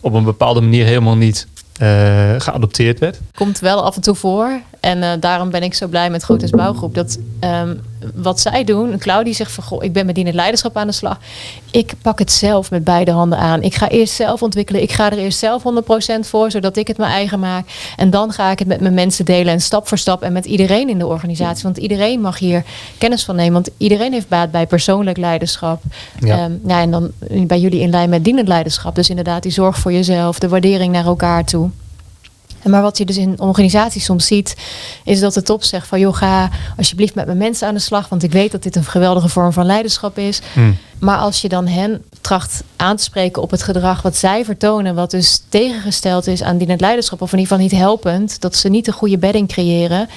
[0.00, 1.46] op een bepaalde manier helemaal niet
[1.82, 3.20] eh, geadopteerd werd?
[3.34, 4.60] Komt wel af en toe voor.
[4.80, 6.94] En eh, daarom ben ik zo blij met Groothuis Bouwgroep.
[6.94, 7.74] Dat ehm,
[8.14, 11.18] wat zij doen, Claudie zegt van goh, ik ben met dienend leiderschap aan de slag.
[11.70, 13.62] Ik pak het zelf met beide handen aan.
[13.62, 14.82] Ik ga eerst zelf ontwikkelen.
[14.82, 17.66] Ik ga er eerst zelf 100% voor, zodat ik het mijn eigen maak.
[17.96, 20.44] En dan ga ik het met mijn mensen delen en stap voor stap en met
[20.44, 21.62] iedereen in de organisatie.
[21.62, 22.64] Want iedereen mag hier
[22.98, 23.52] kennis van nemen.
[23.52, 25.82] Want iedereen heeft baat bij persoonlijk leiderschap.
[26.20, 26.38] Ja.
[26.38, 27.10] Ehm, ja, en dan
[27.46, 28.94] bij jullie in lijn met dienend leiderschap.
[28.94, 31.70] Dus inderdaad die zorg voor jezelf, de waardering naar elkaar toe.
[32.62, 34.56] En Maar wat je dus in organisaties soms ziet,
[35.04, 38.08] is dat de top zegt van joh, ga alsjeblieft met mijn mensen aan de slag.
[38.08, 40.40] Want ik weet dat dit een geweldige vorm van leiderschap is.
[40.52, 40.76] Hmm.
[40.98, 44.94] Maar als je dan hen tracht aan te spreken op het gedrag wat zij vertonen,
[44.94, 48.68] wat dus tegengesteld is aan dienend leiderschap, of in ieder geval niet helpend, dat ze
[48.68, 50.08] niet een goede bedding creëren,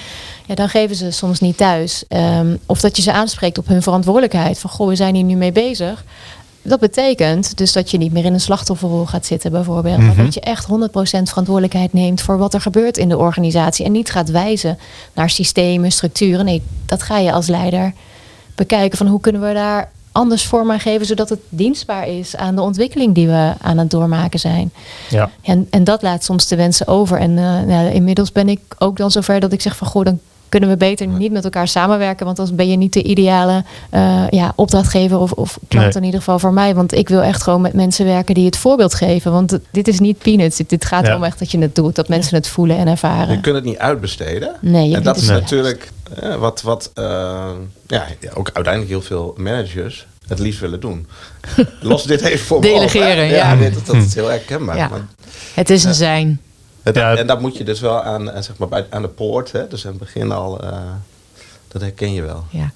[0.46, 2.04] ja, dan geven ze soms niet thuis.
[2.08, 4.58] Ehm, of dat je ze aanspreekt op hun verantwoordelijkheid.
[4.58, 6.04] Van goh, we zijn hier nu mee bezig.
[6.68, 9.98] Dat betekent dus dat je niet meer in een slachtofferrol gaat zitten, bijvoorbeeld.
[9.98, 10.24] Maar Mhm.
[10.24, 13.84] dat je echt 100% verantwoordelijkheid neemt voor wat er gebeurt in de organisatie.
[13.84, 14.78] En niet gaat wijzen
[15.12, 16.44] naar systemen, structuren.
[16.44, 17.92] Nee, dat ga je als leider
[18.54, 22.54] bekijken van hoe kunnen we daar anders vorm aan geven, zodat het dienstbaar is aan
[22.54, 24.72] de ontwikkeling die we aan het doormaken zijn.
[25.08, 25.30] Ja.
[25.42, 27.18] En, en dat laat soms de wensen over.
[27.18, 30.18] En eh, nou, inmiddels ben ik ook dan zover dat ik zeg van goh, dan
[30.48, 32.24] kunnen we beter niet met elkaar samenwerken.
[32.24, 35.94] Want dan ben je niet de ideale eh, ja, opdrachtgever of, of klant Nee.
[35.96, 36.74] in ieder geval voor mij.
[36.74, 39.32] Want ik wil echt gewoon met mensen werken die het voorbeeld geven.
[39.32, 40.56] Want dit is niet peanuts.
[40.56, 41.10] Dit, dit gaat Ja.
[41.10, 41.94] erom echt dat je het doet.
[41.94, 43.34] Dat mensen het voelen en ervaren.
[43.34, 44.54] Je kunt het niet uitbesteden.
[44.60, 47.04] Nee, je en dat is natuurlijk eh, wat, wat eh,
[47.86, 51.06] ja, ook uiteindelijk heel veel managers het liefst willen doen.
[51.80, 52.78] Los dit even voor me op, hè.
[52.78, 53.56] Delegeren, ja.
[53.56, 54.76] dit- dat is heel herkenbaar.
[54.76, 54.88] Ja.
[54.88, 55.06] Maar
[55.54, 56.40] Het is een zijn.
[56.86, 57.16] Het- Ja.
[57.16, 59.68] En dat moet je dus wel aan, eh, zeg maar, bij, aan de poort, hè,
[59.68, 60.78] dus aan het begin al, eh,
[61.68, 62.44] dat herken je wel.
[62.50, 62.70] Ja.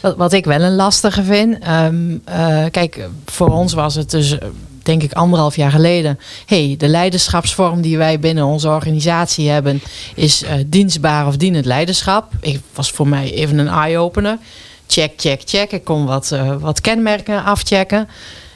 [0.00, 1.58] Wat, wat ik wel een lastige vind.
[1.58, 4.36] ehm, eh, kijk, voor ons was het dus,
[4.82, 6.18] denk ik, anderhalf jaar geleden.
[6.46, 9.82] hey, de leiderschapsvorm die wij binnen onze organisatie hebben,
[10.14, 12.32] is eh, dienstbaar of dienend leiderschap.
[12.40, 14.38] Ik was voor mij even een eye-opener.
[14.86, 15.70] Check, check, check.
[15.72, 18.08] Ik kon wat, wat kenmerken afchecken.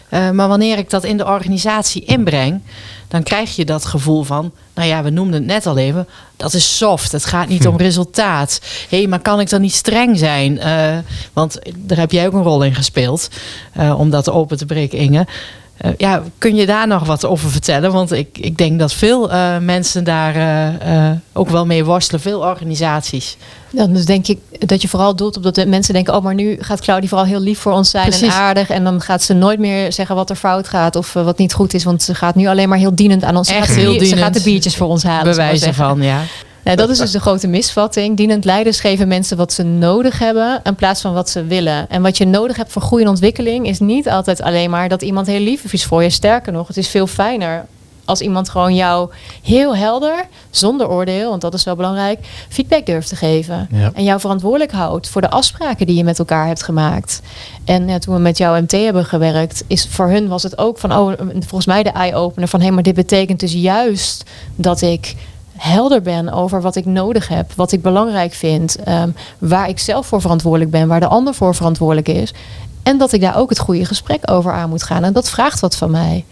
[0.08, 2.62] Eh, maar wanneer ik dat in de organisatie inbreng,
[3.08, 6.54] dan krijg je dat gevoel van, nou ja, we noemden het net al even, dat
[6.54, 7.12] is soft.
[7.12, 8.60] Het gaat niet om resultaat.
[8.88, 10.58] Hé, hey, maar kan ik dan niet streng zijn?
[10.58, 10.98] Eh,
[11.32, 13.28] want daar heb jij ook een rol in gespeeld,
[13.72, 15.26] eh, om dat open te breken, Inge.
[15.76, 17.92] Eh, ja, kun je daar nog wat over vertellen?
[17.92, 20.36] Want ik, ik denk dat veel eh, mensen daar
[20.80, 23.36] eh, ook wel mee worstelen, veel organisaties.
[23.70, 26.34] Dan dus denk ik dat je vooral doelt op dat de mensen denken: oh, maar
[26.34, 28.28] nu gaat Claudie vooral heel lief voor ons zijn Precies.
[28.28, 28.70] en aardig.
[28.70, 31.74] En dan gaat ze nooit meer zeggen wat er fout gaat of wat niet goed
[31.74, 31.84] is.
[31.84, 33.48] Want ze gaat nu alleen maar heel dienend aan ons.
[33.48, 34.20] Echt heel bier- Ze dienend.
[34.20, 35.24] gaat de biertjes voor ons halen.
[35.24, 36.20] Bewijzen van, ja.
[36.66, 38.16] Nou, dat is dus de grote misvatting.
[38.16, 41.88] Dienend leiders geven mensen wat ze nodig hebben in plaats van wat ze willen.
[41.88, 45.02] En wat je nodig hebt voor groei en ontwikkeling is niet altijd alleen maar dat
[45.02, 46.10] iemand heel lief is voor je.
[46.10, 47.66] Sterker nog, het is veel fijner
[48.04, 49.10] als iemand gewoon jou
[49.42, 53.68] heel helder, zonder oordeel, want dat is wel belangrijk, feedback durft te geven.
[53.70, 53.90] Ja.
[53.94, 57.20] En jou verantwoordelijk houdt voor de afspraken die je met elkaar hebt gemaakt.
[57.64, 60.78] En ja, toen we met jouw MT hebben gewerkt, is voor hun was het ook
[60.78, 64.24] van, oh, volgens mij de eye-opener van, hé, maar dit betekent dus juist
[64.56, 65.14] dat ik
[65.56, 70.06] helder ben over wat ik nodig heb, wat ik belangrijk vind, ehm, waar ik zelf
[70.06, 72.34] voor verantwoordelijk ben, waar de ander voor verantwoordelijk is.
[72.82, 75.04] En dat ik daar ook het goede gesprek over aan moet gaan.
[75.04, 76.24] En dat vraagt wat van mij.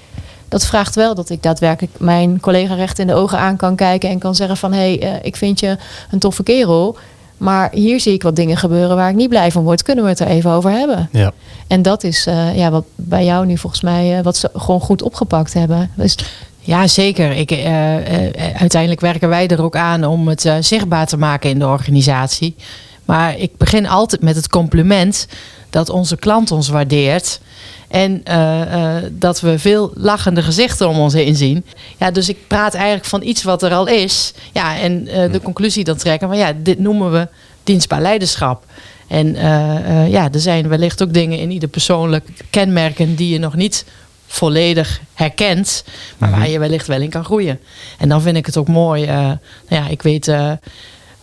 [0.49, 4.11] Dat vraagt wel dat ik daadwerkelijk mijn collega recht in de ogen aan kan kijken
[4.11, 5.77] en kan zeggen van hé, hey, eh, ik vind je
[6.11, 6.97] een toffe kerel.
[7.37, 9.83] Maar hier zie ik wat dingen gebeuren waar ik niet blij van word.
[9.83, 11.09] Kunnen we het er even over hebben?
[11.13, 11.33] Ja.
[11.67, 14.81] En dat is eh, ja, wat bij jou nu volgens mij eh, wat ze gewoon
[14.81, 15.91] goed opgepakt hebben.
[15.95, 16.17] Dus
[16.67, 17.31] Ja, zeker.
[17.31, 21.51] Ik, eh, eh, uiteindelijk werken wij er ook aan om het eh, zichtbaar te maken
[21.51, 22.55] in de organisatie.
[23.05, 25.27] Maar ik begin altijd met het compliment
[25.71, 27.41] dat onze klant ons waardeert.
[27.89, 28.23] En
[29.11, 31.65] dat we veel lachende gezichten om ons heen zien.
[31.99, 34.35] Ja, dus ik praat eigenlijk van iets wat er al is.
[34.53, 37.29] Ja, en de conclusie dan trekken van ja, dit noemen we
[37.63, 38.65] dienstbaar leiderschap.
[39.09, 39.35] En
[40.11, 43.85] ja, er zijn wellicht ook dingen in ieder persoonlijk kenmerken die je nog niet
[44.35, 45.85] volledig herkent,
[46.19, 47.61] maar waar je wellicht wel in kan groeien.
[47.99, 49.07] En dan vind ik het ook mooi.
[49.07, 50.29] nou ja, ik weet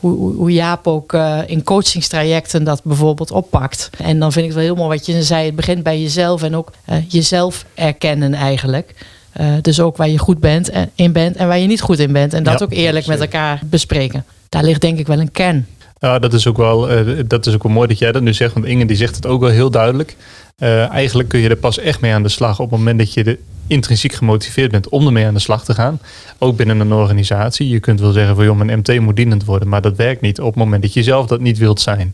[0.02, 3.90] hoe, hoe Jaap ook uh, in coachingstrajecten dat bijvoorbeeld oppakt.
[3.98, 5.46] En dan vind ik het wel heel mooi wat je zei.
[5.46, 8.94] Het begint bij jezelf en ook uh, jezelf erkennen eigenlijk.
[9.42, 12.00] Uh, dus ook waar je goed bent en, in bent en waar je niet goed
[12.00, 12.34] in bent.
[12.34, 14.26] En dat ja, ook eerlijk met elkaar bespreken.
[14.50, 15.68] Daar ligt denk ik wel een kern.
[16.02, 16.88] Ja, dat is ook wel,
[17.28, 18.54] dat is ook wel mooi dat jij dat nu zegt.
[18.54, 20.16] Want Inge die zegt het ook wel heel duidelijk.
[20.90, 23.24] eigenlijk kun je er pas echt mee aan de slag op het moment dat je
[23.24, 23.40] de
[23.72, 26.00] intrinsiek gemotiveerd bent om ermee aan de slag te gaan.
[26.38, 27.70] Ook binnen een organisatie.
[27.70, 29.68] Je kunt wel zeggen van joh, mijn MT moet dienend worden.
[29.68, 32.14] Maar dat werkt niet op het moment dat je zelf dat niet wilt zijn.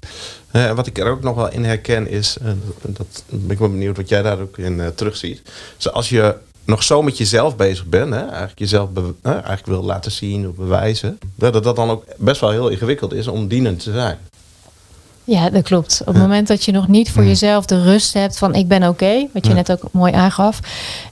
[0.52, 2.48] Uh, wat ik er ook nog wel in herken is, uh,
[2.82, 5.42] dat ben ik wel benieuwd wat jij daar ook in terugziet.
[5.76, 6.36] Dus als je
[6.68, 8.90] nog zo met jezelf bezig bent, hè, eigenlijk jezelf
[9.22, 13.28] eigenlijk wil laten zien of bewijzen, dat dat dan ook best wel heel ingewikkeld is
[13.28, 14.18] om dienend te zijn.
[15.24, 16.02] Ja, dat klopt.
[16.06, 18.88] Op het moment dat je nog niet voor jezelf de rust hebt van ik ben
[18.88, 20.60] oké, wat je net ook mooi aangaf,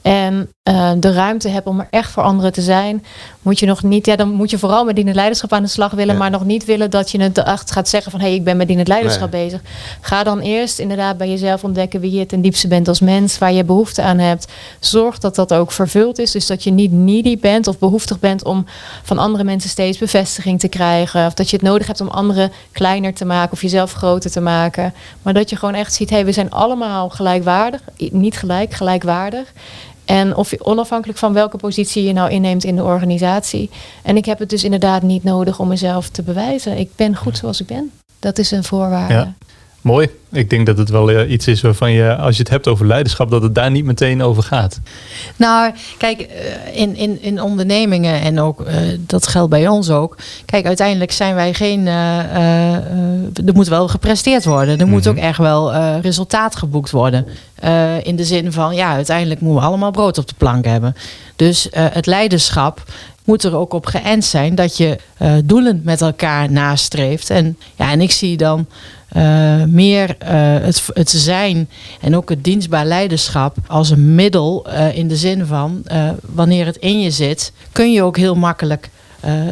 [0.02, 3.06] en uh, de ruimte hebt om er echt voor anderen te zijn,
[3.41, 5.91] moet je nog niet, ja, dan moet je vooral met dienend leiderschap aan de slag
[5.91, 6.19] willen, ja.
[6.19, 8.58] maar nog niet willen dat je het echt gaat zeggen van hé, hey, ik ben
[8.58, 9.43] met dienend leiderschap nee.
[9.43, 9.62] bezig.
[10.01, 13.54] Ga dan eerst inderdaad bij jezelf ontdekken wie je ten diepste bent als mens, waar
[13.54, 14.47] je behoefte aan hebt.
[14.80, 18.43] Zorg dat dat ook vervuld is, dus dat je niet needy bent of behoeftig bent
[18.43, 18.65] om
[19.04, 22.51] van andere mensen steeds bevestiging te krijgen, of dat je het nodig hebt om anderen
[22.71, 26.15] kleiner te maken of jezelf groter te maken, maar dat je gewoon echt ziet, hé,
[26.15, 29.54] hey, we zijn allemaal gelijkwaardig, niet gelijk, gelijkwaardig.
[30.06, 33.70] En of onafhankelijk van welke positie je nou inneemt in de organisatie.
[34.04, 36.78] En ik heb het dus inderdaad niet nodig om mezelf te bewijzen.
[36.78, 37.91] Ik ben goed zoals ik ben.
[38.20, 39.13] Dat is een voorwaarde.
[39.13, 39.34] Ja.
[39.86, 40.10] Mooi.
[40.32, 42.88] Ik denk dat het wel uh, iets is waarvan je, als je het hebt over
[42.88, 44.80] leiderschap, dat het daar niet meteen over gaat.
[45.36, 50.17] Nou, kijk, uh, in, in, in ondernemingen en ook uh, dat geldt bij ons ook.
[50.45, 51.88] Kijk, uiteindelijk zijn wij geen.
[51.88, 54.67] er moet wel gepresteerd worden.
[54.67, 54.89] Er mm -hmm.
[54.89, 57.28] moet ook echt wel resultaat geboekt worden.
[58.04, 60.95] in de zin van, ja, uiteindelijk moeten we allemaal brood op de plank hebben.
[61.36, 62.84] Dus het leiderschap
[63.24, 64.98] moet er ook op geënt zijn dat je
[65.43, 67.30] doelend met elkaar nastreeft.
[67.30, 68.67] En, ja, en ik zie dan
[69.15, 70.28] uh, meer uh,
[70.65, 71.69] het, het zijn
[72.01, 75.84] en ook het dienstbaar leiderschap als een middel uh, in de zin van
[76.21, 78.89] wanneer het in je zit, kun je ook heel makkelijk.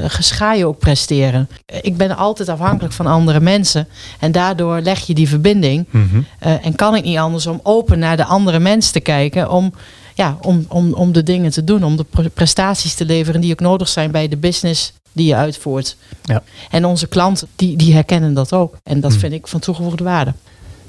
[0.09, 1.49] ga je ook presteren.
[1.81, 3.87] Ik ben altijd afhankelijk van andere mensen.
[4.19, 5.85] En daardoor leg je die verbinding.
[5.89, 6.25] Mm -hmm.
[6.39, 9.49] en kan ik niet anders om open naar de andere mens te kijken.
[9.49, 9.73] Om
[10.13, 13.59] ja, om, om, om de dingen te doen, om de prestaties te leveren die ook
[13.59, 15.97] nodig zijn bij de business die je uitvoert.
[16.23, 16.43] Ja.
[16.69, 18.77] En onze klanten, die, die herkennen dat ook.
[18.83, 19.19] En dat hmm.
[19.19, 20.33] vind ik van toegevoegde waarde.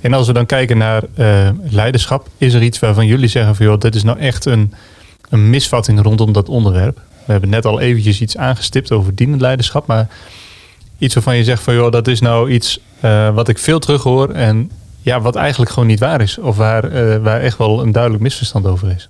[0.01, 3.67] En als we dan kijken naar uh, leiderschap, is er iets waarvan jullie zeggen van
[3.67, 4.73] joh, dit is nou echt een,
[5.29, 7.01] een misvatting rondom dat onderwerp.
[7.25, 10.09] We hebben net al eventjes iets aangestipt over dienend leiderschap, maar
[10.99, 14.03] iets waarvan je zegt van joh, dat is nou iets uh, wat ik veel terug
[14.03, 16.39] hoor en ja, wat eigenlijk gewoon niet waar is.
[16.39, 19.09] Of waar, uh, waar echt wel een duidelijk misverstand over is.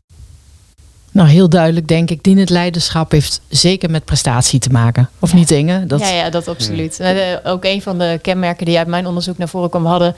[1.15, 5.09] Nou, heel duidelijk denk ik, dienend leiderschap heeft zeker met prestatie te maken.
[5.19, 5.37] Of ja.
[5.37, 5.87] niet, Inge?
[5.87, 6.01] Dat...
[6.01, 6.97] Ja, ja, dat absoluut.
[6.99, 7.41] Ja.
[7.45, 10.17] Ook een van de kenmerken die uit mijn onderzoek naar voren kwam, hadden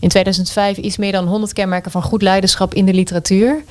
[0.00, 3.62] in 2005 iets meer dan 100 kenmerken van goed leiderschap in de literatuur.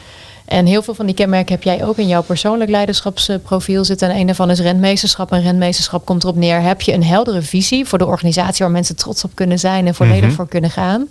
[0.45, 4.09] En heel veel van die kenmerken heb jij ook in jouw persoonlijk leiderschapsprofiel zitten.
[4.09, 5.31] En een daarvan is rentmeesterschap.
[5.31, 6.61] En rentmeesterschap komt erop neer.
[6.61, 9.95] Heb je een heldere visie voor de organisatie waar mensen trots op kunnen zijn en
[9.95, 10.35] volledig mm -hmm.
[10.35, 11.07] voor kunnen gaan?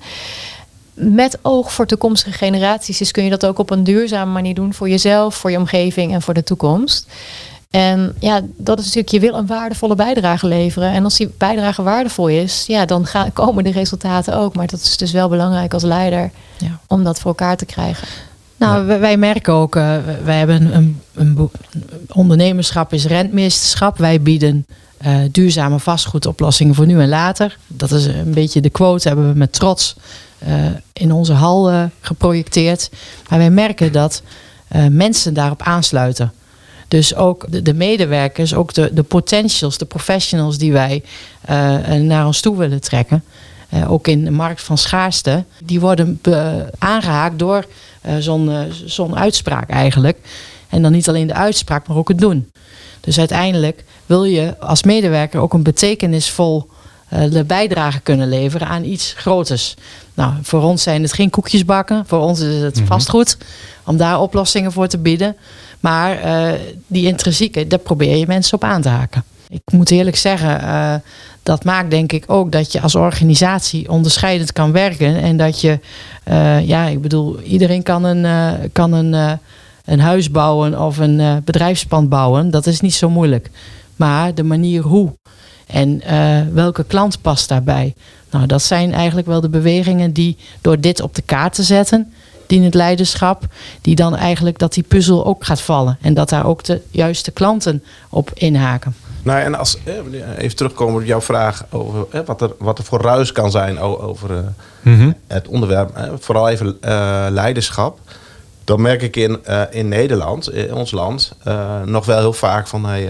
[0.94, 2.98] Met oog voor toekomstige generaties.
[2.98, 6.12] Dus kun je dat ook op een duurzame manier doen voor jezelf, voor je omgeving
[6.12, 7.07] en voor de toekomst.
[7.70, 10.90] En ja, dat is natuurlijk, je wil een waardevolle bijdrage leveren.
[10.90, 14.54] En als die bijdrage waardevol is, ja, dan gaan, komen de resultaten ook.
[14.54, 16.80] Maar dat is dus wel belangrijk als leider ja.
[16.87, 18.09] om dat voor elkaar te krijgen.
[18.57, 18.98] Nou, ja.
[18.98, 21.50] wij merken ook, uh, wij hebben een, een, een,
[22.12, 23.98] ondernemerschap is rentmeesterschap.
[23.98, 24.66] Wij bieden
[25.07, 27.59] uh, duurzame vastgoedoplossingen voor nu en later.
[27.66, 29.96] Dat is een beetje de quote, hebben we met trots
[30.92, 32.90] in onze hal uh, geprojecteerd.
[33.28, 34.22] Maar wij merken dat
[34.76, 36.33] uh, mensen daarop aansluiten.
[36.88, 41.02] Dus ook de, de, medewerkers, ook de, de potentials, de professionals die wij
[42.00, 43.24] naar ons toe willen trekken.
[43.88, 46.20] ook in de markt van schaarste, die worden
[46.78, 47.66] aangehaakt door
[48.18, 50.18] zo'n zo'n uitspraak eigenlijk.
[50.68, 52.50] En dan niet alleen de uitspraak, maar ook het doen.
[53.00, 56.68] Dus uiteindelijk wil je als medewerker ook een betekenisvol
[57.31, 59.74] de bijdrage kunnen leveren aan iets groters.
[60.14, 62.04] Nou, voor ons zijn het geen koekjes bakken.
[62.06, 62.87] Voor ons is het -hmm.
[62.87, 63.37] vastgoed
[63.85, 65.37] om daar oplossingen voor te bieden.
[65.81, 66.52] Maar uh,
[66.87, 69.25] die intrinsieke, daar probeer je mensen op aan te haken.
[69.48, 70.94] Ik moet eerlijk zeggen uh,
[71.44, 75.17] dat maakt denk ik ook dat je als organisatie onderscheidend kan werken.
[75.17, 75.79] En dat je,
[76.23, 79.33] eh, ja, ik bedoel, iedereen kan een, eh, kan een, eh,
[79.85, 82.50] een huis bouwen of een bedrijfspand bouwen.
[82.50, 83.50] Dat is niet zo moeilijk.
[83.96, 85.12] Maar de manier hoe
[85.67, 86.02] en
[86.54, 87.94] welke klant past daarbij.
[88.31, 92.12] Nou, dat zijn eigenlijk wel de bewegingen die door dit op de kaart te zetten,
[92.46, 93.46] dienend leiderschap,
[93.81, 95.98] die dan eigenlijk dat die puzzel ook gaat vallen.
[96.00, 98.94] En dat daar ook de juiste klanten op inhaken.
[99.23, 99.79] Nou, en als
[100.37, 104.44] even terugkomen op jouw vraag over wat, er, wat er voor ruis kan zijn over
[104.83, 105.12] mhm.
[105.27, 106.79] het onderwerp, vooral even
[107.31, 107.98] leiderschap.
[108.65, 109.38] Dan merk ik in,
[109.71, 111.37] in Nederland, in ons land,
[111.85, 113.08] nog wel heel vaak van hey,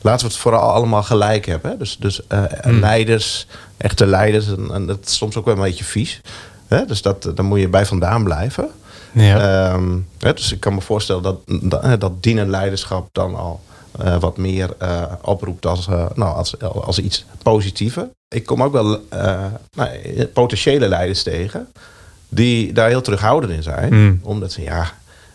[0.00, 1.78] laten we het vooral allemaal gelijk hebben.
[1.78, 2.78] Dus, dus mhm.
[2.78, 3.46] leiders,
[3.76, 6.20] echte leiders, en, en, dat is soms ook wel een beetje vies.
[6.66, 6.84] Hè?
[6.84, 8.70] Dus dat, daar moet je bij vandaan blijven.
[9.12, 9.72] Ja.
[9.72, 13.60] Um, hè, dus ik kan me voorstellen dat, dat, dat dienend leiderschap dan al
[14.20, 14.76] wat meer
[15.22, 18.08] oproept als, nou, als, als iets positiever.
[18.28, 19.02] Ik kom ook wel
[19.74, 21.68] nou, potentiële leiders tegen
[22.28, 23.94] die daar heel terughoudend in zijn.
[23.94, 24.20] Mm.
[24.22, 24.92] Omdat ze, ja,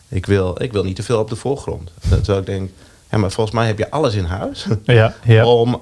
[0.07, 1.91] ik wil, ik wil niet te veel op de voorgrond.
[2.09, 2.69] Terwijl ik denk,
[3.11, 5.45] ja, maar volgens mij heb je alles in huis ja, ja.
[5.45, 5.81] om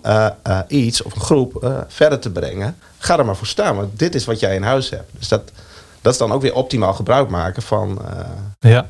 [0.68, 2.76] iets of een groep verder te brengen.
[2.98, 5.10] Ga er maar voor staan, want dit is wat jij in huis hebt.
[5.18, 5.52] Dus dat,
[6.02, 8.02] dat is dan ook weer optimaal gebruik maken van,
[8.60, 8.88] ja.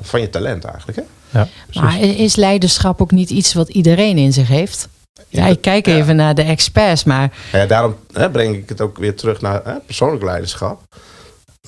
[0.00, 0.98] van je talent eigenlijk.
[0.98, 1.04] Hè?
[1.38, 4.88] Ja, maar is leiderschap ook niet iets wat iedereen in zich heeft?
[5.28, 7.32] Ja, ik kijk even naar de experts, maar...
[7.52, 10.82] Ja, daarom hè, breng ik het ook weer terug naar hè, persoonlijk leiderschap.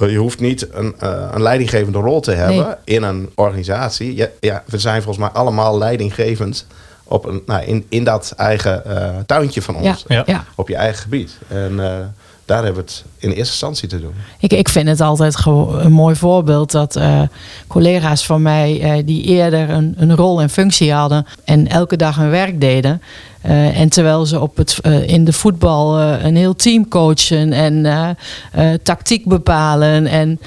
[0.05, 4.17] Je hoeft niet een, uh, een leidinggevende rol te hebben in een organisatie.
[4.17, 6.67] Ja, ja, we zijn volgens mij allemaal leidinggevend
[7.05, 10.05] op een, nou, in, in dat eigen uh, tuintje van ons.
[10.09, 10.45] Ja.
[10.55, 11.39] Op je eigen gebied.
[11.49, 11.75] En
[12.47, 14.15] daar hebben we het in eerste instantie te doen.
[14.39, 17.21] Ik, ik vind het altijd een mooi voorbeeld dat uh,
[17.67, 22.17] collega's van mij uh, die eerder een, een rol en functie hadden en elke dag
[22.17, 23.03] hun werk deden.
[23.47, 28.17] Uh, en terwijl ze op het, in de voetbal een heel team coachen en
[28.83, 30.07] tactiek bepalen.
[30.07, 30.41] En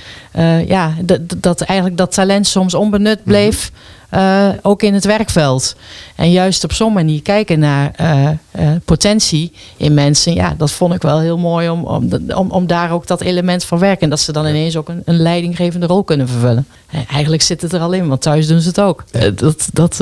[0.68, 0.94] ja,
[1.38, 3.72] dat eigenlijk dat talent soms onbenut bleef.
[3.72, 3.99] Mhm.
[4.14, 5.76] Uh, ook in het werkveld.
[6.16, 8.30] En juist op zo'n manier kijken naar uh,
[8.60, 10.34] uh, potentie in mensen.
[10.34, 13.64] Ja, dat vond ik wel heel mooi om, om, om, om daar ook dat element
[13.64, 14.02] van werken.
[14.02, 16.68] En dat ze dan ineens ook een, een leidinggevende rol kunnen vervullen.
[17.10, 19.04] eigenlijk zit het er al in, want thuis doen ze het ook.
[19.36, 19.98] dat, dat,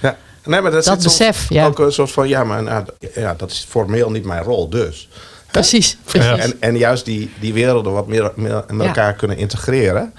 [0.00, 0.16] ja.
[0.44, 1.66] Nee, maar dat, dat besef, ja.
[1.66, 5.08] ook een soort van, ja, maar nou, ja, dat is formeel niet mijn rol, dus.
[5.50, 5.96] Precies.
[6.04, 6.44] precies.
[6.44, 10.12] En, en juist die, die werelden wat meer, meer met elkaar kunnen integreren,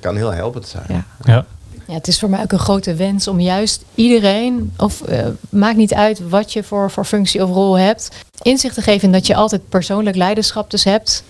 [0.00, 0.84] kan heel helpend zijn.
[0.88, 1.04] Ja.
[1.24, 1.46] ja.
[1.86, 5.76] Ja, het is voor mij ook een grote wens om juist iedereen, of uh, maakt
[5.76, 8.10] niet uit wat je voor, voor functie of rol hebt,
[8.42, 11.24] inzicht te geven in dat je altijd persoonlijk leiderschap dus hebt.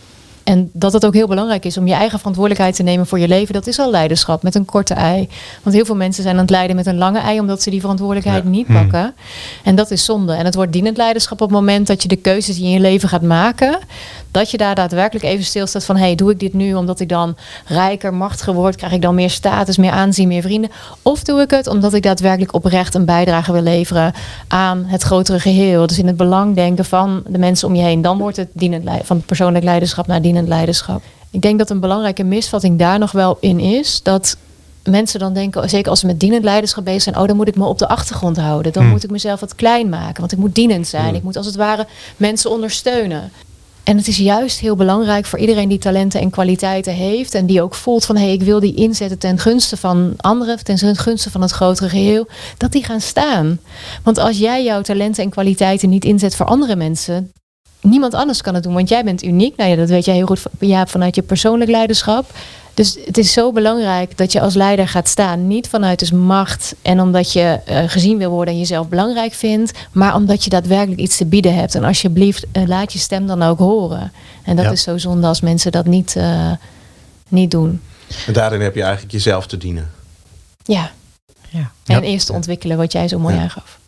[0.47, 3.29] En dat het ook heel belangrijk is om je eigen verantwoordelijkheid te nemen voor je
[3.29, 3.55] leven.
[3.55, 5.29] Dat is al leiderschap met een korte ei.
[5.63, 7.81] Want heel veel mensen zijn aan het leiden met een lange ei, omdat ze die
[7.81, 8.77] verantwoordelijkheid niet hmm.
[8.77, 9.15] pakken.
[9.63, 10.33] En dat is zonde.
[10.33, 12.77] En het wordt dienend leiderschap op het moment dat je de keuzes die je in
[12.77, 13.79] je leven gaat maken,
[14.37, 17.37] dat je daar daadwerkelijk even stilstaat van: hey, doe ik dit nu omdat ik dan
[17.67, 18.77] rijker, machtiger word?
[18.77, 20.71] Krijg ik dan meer status, meer aanzien, meer vrienden?
[21.03, 24.13] Of doe ik het omdat ik daadwerkelijk oprecht een bijdrage wil leveren
[24.49, 25.87] aan het grotere geheel?
[25.87, 28.03] Dus in het belang denken van de mensen om je heen.
[28.03, 31.03] Dan wordt het dienend van persoonlijk leiderschap naar dienend leiderschap.
[31.31, 34.37] Ik denk dat een belangrijke misvatting daar nog wel in is dat
[34.87, 37.57] mensen dan denken, zeker als ze met dienend leiderschap bezig zijn, oh, dan moet ik
[37.57, 38.73] me op de achtergrond houden.
[38.73, 38.93] Dan hmm.
[38.93, 41.05] moet ik mezelf wat klein maken, want ik moet dienend zijn.
[41.05, 41.15] Hmm.
[41.15, 43.31] Ik moet als het ware mensen ondersteunen.
[43.87, 47.35] En het is juist heel belangrijk voor iedereen die talenten en kwaliteiten heeft.
[47.35, 50.65] En die ook voelt van hé, hey, ik wil die inzetten ten gunste van anderen,
[50.65, 52.27] ten gunste van het grotere geheel.
[52.57, 53.61] Dat die gaan staan.
[54.03, 57.33] Want als jij jouw talenten en kwaliteiten niet inzet voor andere mensen,
[57.81, 58.75] niemand anders kan het doen.
[58.75, 59.57] Want jij bent uniek.
[59.57, 62.31] Nou ja, dat weet jij heel goed ja, vanuit je persoonlijk leiderschap.
[62.77, 65.47] Dus het is zo belangrijk dat je als leider gaat staan.
[65.47, 69.73] Niet vanuit dus macht en omdat je uh, gezien wil worden en jezelf belangrijk vindt.
[69.93, 71.75] Maar omdat je daadwerkelijk iets te bieden hebt.
[71.75, 74.13] En alsjeblieft, uh, laat je stem dan ook horen.
[74.43, 76.53] En dat is zo zonde als mensen dat niet, uh,
[77.29, 77.81] niet doen.
[78.27, 79.91] En daarin heb je eigenlijk jezelf te dienen.
[80.63, 80.91] Ja.
[81.49, 81.71] ja.
[81.87, 83.79] En eerst ontwikkelen wat jij zo mooi aangaf.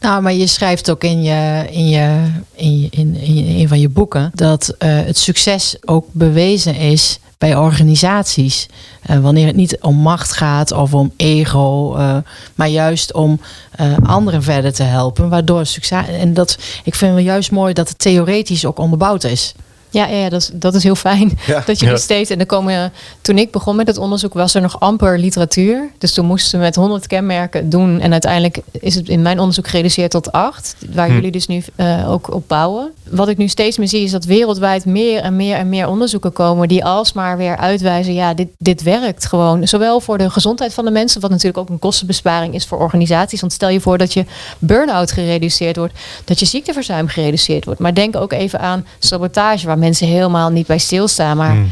[0.00, 3.80] Nou, maar je schrijft ook in, je, in, je, in, je, in, in een van
[3.80, 8.66] je boeken dat het succes ook bewezen is bij organisaties.
[9.10, 12.16] Uh, wanneer het niet om macht gaat of om ego, uh,
[12.54, 13.40] maar juist om
[13.80, 15.28] uh, anderen verder te helpen.
[15.28, 16.08] Waardoor succes.
[16.08, 19.54] En dat, ik vind wel juist mooi dat het theoretisch ook onderbouwd is.
[19.90, 21.38] Ja, ja dat, is, dat is heel fijn.
[21.66, 21.96] Dat je ja.
[21.96, 22.30] steeds.
[22.30, 25.90] En dan komen, toen ik begon met het onderzoek, was er nog amper literatuur.
[25.98, 28.00] Dus toen moesten we met 100 kenmerken doen.
[28.00, 30.76] En uiteindelijk is het in mijn onderzoek gereduceerd tot acht.
[30.94, 31.14] Waar hm.
[31.14, 32.90] jullie dus nu uh, ook op bouwen.
[33.10, 36.32] wat ik nu steeds meer zie is dat wereldwijd meer en meer en meer onderzoeken
[36.32, 39.68] komen die alsmaar weer uitwijzen, ja, dit, dit werkt gewoon.
[39.68, 43.40] Zowel voor de gezondheid van de mensen, wat natuurlijk ook een kostenbesparing is voor organisaties.
[43.40, 44.24] Want stel je voor dat je
[44.58, 47.80] burn-out gereduceerd wordt, dat je ziekteverzuim gereduceerd wordt.
[47.80, 51.36] Maar denk ook even aan sabotage, waar mensen helemaal niet bij stilstaan.
[51.36, 51.70] Maar Hmm.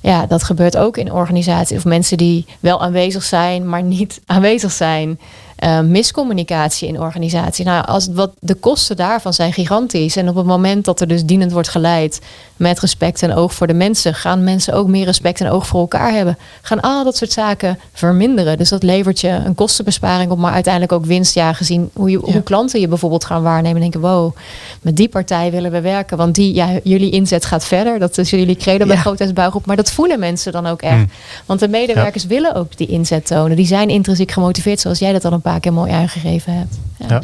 [0.00, 1.76] ja, dat gebeurt ook in organisaties.
[1.76, 5.18] Of mensen die wel aanwezig zijn, maar niet aanwezig zijn.
[5.62, 7.64] Eh, miscommunicatie in organisatie.
[7.64, 10.16] Nou, als wat de kosten daarvan zijn gigantisch.
[10.16, 12.20] En op het moment dat er dus dienend wordt geleid
[12.56, 15.80] met respect en oog voor de mensen, gaan mensen ook meer respect en oog voor
[15.80, 16.38] elkaar hebben.
[16.62, 18.58] Gaan al dat soort zaken verminderen.
[18.58, 21.34] Dus dat levert je een kostenbesparing op, maar uiteindelijk ook winst.
[21.34, 22.32] Ja, gezien hoe, je, Ja.
[22.32, 23.82] hoe klanten je bijvoorbeeld gaan waarnemen.
[23.82, 24.36] En denken, wow,
[24.80, 26.16] met die partij willen we werken.
[26.16, 27.98] Want die, ja, jullie inzet gaat verder.
[27.98, 29.00] Dat is jullie credo bij Ja.
[29.00, 29.66] Groothuis Bouwgroep.
[29.66, 30.94] Maar dat voelen mensen dan ook echt.
[30.94, 31.10] Hmm.
[31.46, 33.56] Want de medewerkers willen ook die inzet tonen.
[33.56, 36.78] Die zijn intrinsiek gemotiveerd, zoals jij dat al een paar keer mooi aangegeven hebt.
[36.98, 37.06] Ja.
[37.08, 37.22] Ja.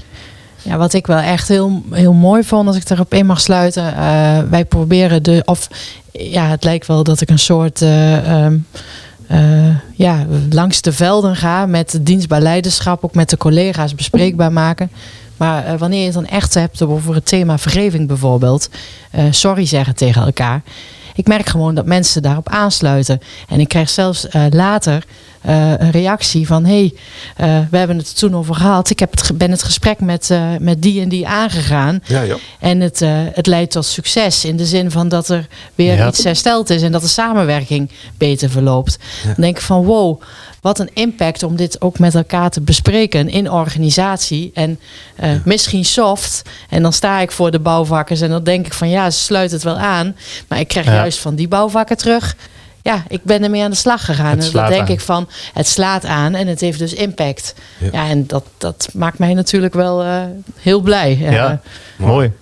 [0.62, 3.96] Ja, wat ik wel echt heel, heel mooi vond, als ik erop in mag sluiten.
[3.96, 5.68] eh, wij proberen de, of
[6.12, 8.56] ja, het lijkt wel dat ik een soort, eh, ehm,
[9.26, 14.52] eh, ja, langs de velden ga met de dienstbaar leiderschap, ook met de collega's bespreekbaar
[14.52, 14.90] maken.
[15.36, 18.68] Maar wanneer je het dan echt hebt over het thema vergeving bijvoorbeeld,
[19.10, 20.62] eh, sorry zeggen tegen elkaar.
[21.18, 23.20] Ik merk gewoon dat mensen daarop aansluiten.
[23.48, 25.04] En ik krijg zelfs eh, later
[25.40, 26.94] eh, een reactie van: hey,
[27.36, 28.90] eh, we hebben het toen over gehad.
[28.90, 32.00] Ik heb het, ben het gesprek met, eh, met die en die aangegaan.
[32.06, 32.36] Ja, ja.
[32.60, 34.44] En het, eh, het leidt tot succes.
[34.44, 36.08] In de zin van dat er weer Ja.
[36.08, 38.98] iets hersteld is en dat de samenwerking beter verloopt.
[39.24, 40.20] Dan denk ik van wow,
[40.60, 44.50] wat een impact om dit ook met elkaar te bespreken in organisatie.
[44.54, 44.78] En
[45.16, 46.42] eh, misschien soft.
[46.68, 49.50] En dan sta ik voor de bouwvakkers en dan denk ik van ja, ze sluit
[49.50, 50.16] het wel aan.
[50.48, 50.92] Maar ik krijg Ja.
[50.94, 52.36] juist van die bouwvakker terug.
[52.82, 54.38] Ja, ik ben ermee aan de slag gegaan.
[54.40, 54.88] En dan denk aan.
[54.88, 57.54] ik van, het slaat aan en het heeft dus impact.
[57.78, 57.88] Ja.
[57.92, 60.22] Ja, en dat, dat maakt mij natuurlijk wel eh,
[60.60, 61.16] heel blij.
[61.20, 61.60] Ja,
[61.96, 62.32] mooi.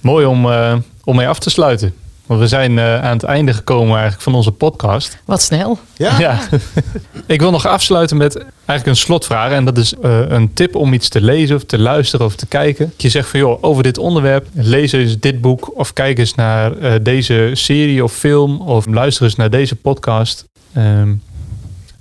[0.00, 1.94] Mooi om, eh, om mee af te sluiten.
[2.26, 5.18] Want we zijn eh, aan het einde gekomen eigenlijk van onze podcast.
[5.24, 5.78] Wat snel.
[5.96, 6.40] Ja?
[7.26, 9.52] Ik wil nog afsluiten met eigenlijk een slotvraag.
[9.52, 12.46] En dat is eh, een tip om iets te lezen of te luisteren of te
[12.46, 12.92] kijken.
[12.96, 15.78] Je zegt van joh, over dit onderwerp, lees eens dit boek.
[15.78, 18.60] Of kijk eens naar eh, deze serie of film.
[18.60, 20.44] Of luister eens naar deze podcast.
[20.72, 21.14] Ehm,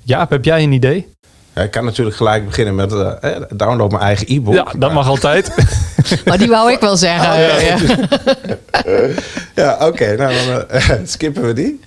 [0.04, 1.08] Jaap, heb jij een idee?
[1.56, 4.54] Ja, ik kan natuurlijk gelijk beginnen met eh, eh, download mijn eigen e-book.
[4.54, 5.52] Ja, dat mag altijd.
[6.26, 7.32] Maar die wou ik wel zeggen.
[7.32, 7.78] Oh, ja.
[8.84, 9.08] Ja.
[9.56, 10.16] Ja, oké.
[10.16, 11.80] nou, dan eh, skippen we die.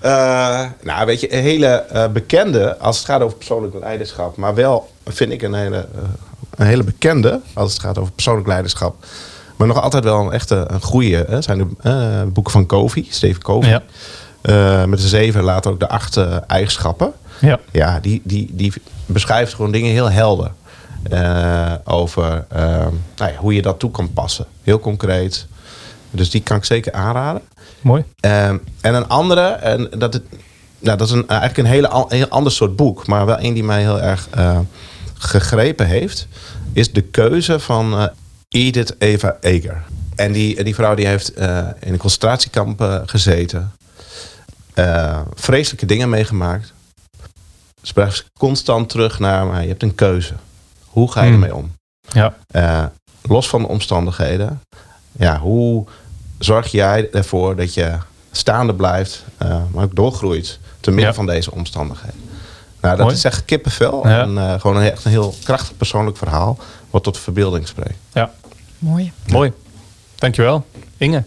[0.00, 4.36] Eh, nou, weet je, een hele eh, bekende als het gaat over persoonlijk leiderschap.
[4.36, 5.86] Maar wel, vind ik, een hele,
[6.56, 9.04] een hele bekende als het gaat over persoonlijk leiderschap.
[9.56, 11.24] Maar nog altijd wel een echte een goede.
[11.28, 13.70] Hè, zijn de eh, boeken van Covey, Steve Covey.
[13.70, 13.82] Ja.
[14.40, 16.16] Eh, met de zeven, later ook de acht
[16.46, 17.12] eigenschappen.
[17.40, 17.58] Ja.
[17.70, 18.72] Ja, die, die, die
[19.06, 20.52] beschrijft gewoon dingen heel helder.
[21.02, 22.86] Eh, over eh,
[23.16, 24.46] nou ja, hoe je dat toe kan passen.
[24.62, 25.46] Heel concreet.
[26.10, 27.42] Dus die kan ik zeker aanraden.
[27.80, 28.04] Mooi.
[28.20, 30.22] Ehm, en een andere, en dat, het,
[30.78, 33.64] nou, dat is een, eigenlijk een hele, heel ander soort boek, maar wel een die
[33.64, 34.58] mij heel erg eh,
[35.14, 36.26] gegrepen heeft,
[36.72, 38.10] is de keuze van
[38.48, 39.82] Edith Eva Eger.
[40.14, 41.36] En die, die vrouw die heeft
[41.80, 43.72] in een concentratiekamp gezeten,
[45.34, 46.72] vreselijke dingen meegemaakt.
[47.82, 50.34] Ze constant terug naar, maar je hebt een keuze.
[50.86, 51.42] Hoe ga je Hmm.
[51.42, 51.72] ermee om?
[52.12, 52.34] Ja.
[52.46, 52.84] Eh,
[53.22, 54.60] los van de omstandigheden.
[55.12, 55.84] Ja, hoe
[56.38, 57.96] zorg jij ervoor dat je
[58.30, 61.14] staande blijft, eh, maar ook doorgroeit te midden Ja.
[61.14, 62.20] van deze omstandigheden?
[62.80, 63.16] Nou, dat Mooi.
[63.18, 64.08] is echt kippenvel.
[64.08, 64.20] Ja.
[64.20, 66.58] En eh, gewoon een, echt een heel krachtig persoonlijk verhaal,
[66.90, 67.98] wat tot verbeelding spreekt.
[68.12, 68.30] Ja.
[68.78, 69.12] Mooi.
[69.26, 69.52] Mooi.
[70.14, 70.66] Dankjewel.
[70.96, 71.24] Inge.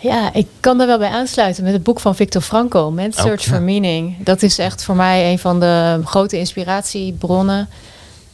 [0.00, 3.42] Ja, ik kan daar wel bij aansluiten met het boek van Victor Frankl, Man's Search
[3.42, 4.24] for Meaning.
[4.24, 7.68] Dat is echt voor mij een van de grote inspiratiebronnen.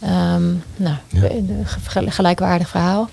[0.03, 0.43] Ehm,
[0.77, 1.29] nou, Ja.
[2.09, 3.09] gelijkwaardig verhaal.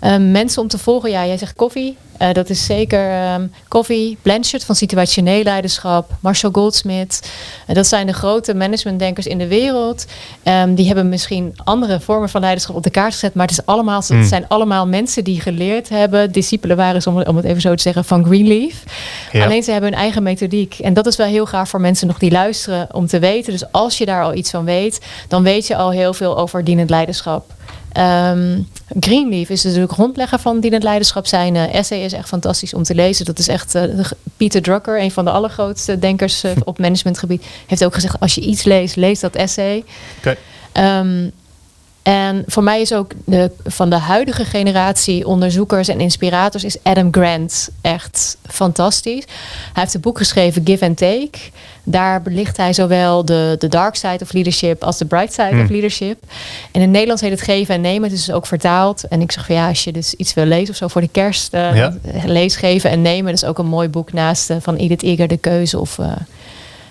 [0.00, 1.96] Ehm, mensen om te volgen, ja, jij zegt koffie.
[2.18, 7.30] Eh, dat is zeker ehm Koffie, Blanchard van situationeel leiderschap, Marshall Goldsmith.
[7.66, 10.04] Eh, dat zijn de grote managementdenkers in de wereld.
[10.74, 13.98] Die hebben misschien andere vormen van leiderschap op de kaart gezet, maar het, is allemaal,
[13.98, 14.24] het Hmm.
[14.24, 18.04] zijn allemaal mensen die geleerd hebben, discipelen waren, om, om het even zo te zeggen,
[18.04, 18.82] van Greenleaf.
[19.32, 19.44] Ja.
[19.44, 20.78] Alleen ze hebben hun eigen methodiek.
[20.78, 23.52] En dat is wel heel gaaf voor mensen nog die luisteren om te weten.
[23.52, 26.64] Dus als je daar al iets van weet, dan weet je al heel veel over
[26.64, 27.52] dienend leiderschap.
[27.92, 28.60] Ehm,
[29.00, 31.26] Greenleaf is natuurlijk grondlegger van dienend leiderschap.
[31.26, 33.24] Zijn eh, essay is echt fantastisch om te lezen.
[33.24, 33.84] Dat is echt eh,
[34.36, 38.40] Peter Drucker, een van de allergrootste denkers eh, op managementgebied, heeft ook gezegd: als je
[38.40, 39.84] iets leest, lees dat essay.
[40.72, 41.28] Ehm,
[42.02, 47.08] En voor mij is ook de, van de huidige generatie onderzoekers en inspirators is Adam
[47.10, 49.24] Grant echt fantastisch.
[49.72, 51.30] Hij heeft een boek geschreven, Give and Take.
[51.84, 55.56] Daar belicht hij zowel de, de dark side of leadership als de bright side of
[55.56, 55.66] Hmm.
[55.70, 56.22] leadership.
[56.22, 56.28] En
[56.72, 58.02] in het Nederlands heet het geven en nemen.
[58.10, 59.08] Het is dus ook vertaald.
[59.08, 61.08] En ik zeg van ja, als je dus iets wil lezen of zo voor de
[61.08, 61.96] kerst, Ja.
[62.24, 63.32] lees geven en nemen.
[63.32, 66.06] Dat is ook een mooi boek naast eh, van Edith Eger, De Keuze of eh,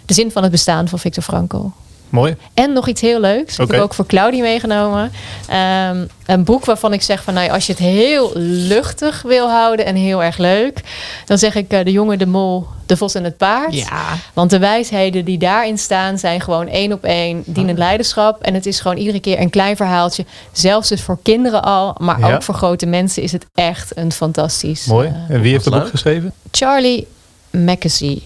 [0.05, 1.65] De Zin van het Bestaan van Viktor Frankl.
[2.11, 2.35] Mooi.
[2.53, 3.55] En nog iets heel leuks.
[3.55, 3.71] Dat Oké.
[3.75, 5.11] heb ik ook voor Claudie meegenomen.
[5.47, 9.85] Ehm, een boek waarvan ik zeg van nou, als je het heel luchtig wil houden
[9.85, 10.81] en heel erg leuk,
[11.25, 13.73] dan zeg ik eh, De jongen, de mol, de vos en het paard.
[13.73, 14.03] Ja,
[14.33, 18.41] Want de wijsheden die daarin staan zijn gewoon één op één dienend leiderschap.
[18.41, 20.25] En het is gewoon iedere keer een klein verhaaltje.
[20.51, 22.33] Zelfs dus voor kinderen al, maar Ja.
[22.33, 24.85] ook voor grote mensen is het echt een fantastisch.
[24.85, 25.07] Mooi.
[25.07, 26.33] eh, En wie heeft het boek geschreven?
[26.51, 27.07] Charlie
[27.51, 28.21] Mackesy.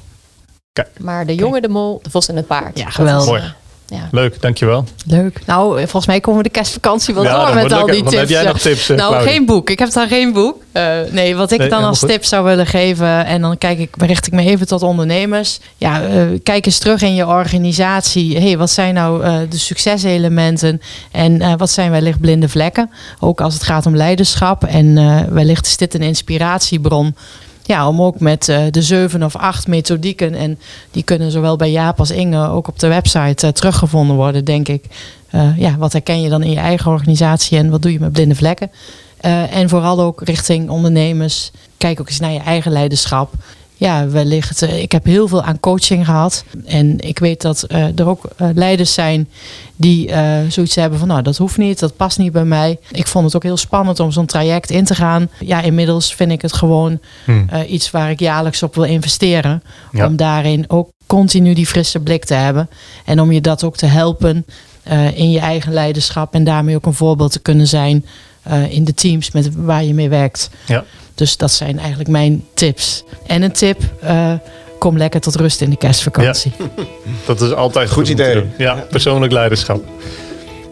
[0.74, 0.90] Kijk.
[0.98, 2.80] Maar de jongen, de mol, de vos en het paard.
[2.80, 3.56] Ja, geweldig.
[3.90, 4.08] Eh, ja.
[4.12, 4.86] Leuk, dankjewel.
[5.06, 5.40] leuk.
[5.46, 8.16] Nou, volgens mij komen we de kerstvakantie wel Ja, door met al die tips.
[8.16, 9.32] heb jij nog tips, eh, nou, Claudia?
[9.32, 9.70] geen boek.
[9.70, 10.64] Ik heb dan geen boek.
[10.72, 12.10] Eh, nee, wat ik Nee, dan als goed.
[12.10, 13.26] tip zou willen geven...
[13.26, 15.60] en dan kijk ik, richt ik me even tot ondernemers.
[15.78, 18.38] Ja, eh, kijk eens terug in je organisatie.
[18.40, 20.82] hey, wat zijn nou eh, de succeselementen...
[21.12, 22.90] en eh, wat zijn wellicht blinde vlekken?
[23.20, 24.64] Ook als het gaat om leiderschap.
[24.64, 27.16] En eh, wellicht is dit een inspiratiebron...
[27.68, 30.34] Ja, om ook met eh, de zeven of acht methodieken...
[30.34, 30.60] en
[30.92, 34.68] die kunnen zowel bij Jaap als Inge ook op de website eh, teruggevonden worden, denk
[34.68, 34.86] ik.
[35.30, 38.12] Eh, ja, wat herken je dan in je eigen organisatie en wat doe je met
[38.12, 38.72] blinde vlekken?
[39.50, 41.52] En vooral ook richting ondernemers.
[41.78, 43.34] Kijk ook eens naar je eigen leiderschap.
[43.78, 44.62] Ja, wellicht.
[44.62, 46.44] eh, ik heb heel veel aan coaching gehad.
[46.66, 49.30] En ik weet dat eh, er ook eh, leiders zijn
[49.76, 50.12] die
[50.48, 51.08] zoiets hebben van...
[51.08, 52.80] nou, dat hoeft niet, dat past niet bij mij.
[52.92, 55.30] Ik vond het ook heel spannend om zo'n traject in te gaan.
[55.40, 57.44] Ja, inmiddels vind ik het gewoon Hm.
[57.50, 59.64] eh, iets waar ik jaarlijks op wil investeren.
[59.92, 60.06] Ja.
[60.08, 62.70] Om daarin ook continu die frisse blik te hebben.
[63.06, 64.46] En om je dat ook te helpen
[65.14, 66.34] in je eigen leiderschap.
[66.34, 68.06] En daarmee ook een voorbeeld te kunnen zijn
[68.70, 70.50] in de teams met waar je mee werkt.
[70.66, 70.84] Ja.
[71.16, 73.04] Dus dat zijn eigenlijk mijn tips.
[73.28, 74.32] En een tip, eh,
[74.80, 76.52] kom lekker tot rust in de kerstvakantie.
[77.26, 78.34] Dat is altijd Goed te idee.
[78.34, 78.52] doen.
[78.58, 79.84] Ja, persoonlijk leiderschap.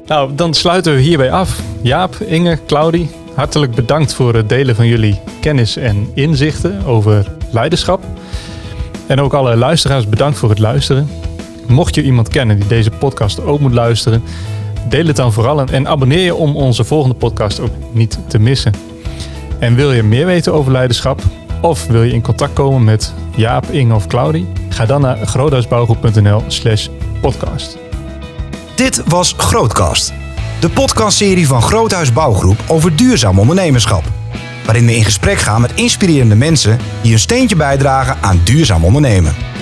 [0.08, 1.60] Nou, dan sluiten we hierbij af.
[1.82, 8.04] Jaap, Inge, Claudie, hartelijk bedankt voor het delen van jullie kennis en inzichten over leiderschap.
[9.08, 11.10] En ook alle luisteraars bedankt voor het luisteren.
[11.68, 14.24] Mocht je iemand kennen die deze podcast ook moet luisteren,
[14.90, 18.40] deel het dan vooral en- en abonneer je om onze volgende podcast ook niet te
[18.40, 18.74] missen.
[19.64, 21.22] En wil je meer weten over leiderschap?
[21.62, 24.48] Of wil je in contact komen met Jaap, Inge of Claudie?
[24.70, 26.88] Ga dan naar groothuisbouwgroep.nl slash
[27.22, 27.78] podcast.
[28.76, 30.14] Dit was Grootcast,
[30.60, 34.04] de podcastserie van Groothuis Bouwgroep over duurzaam ondernemerschap.
[34.66, 39.53] Waarin we in gesprek gaan met inspirerende mensen die een steentje bijdragen aan duurzaam ondernemen.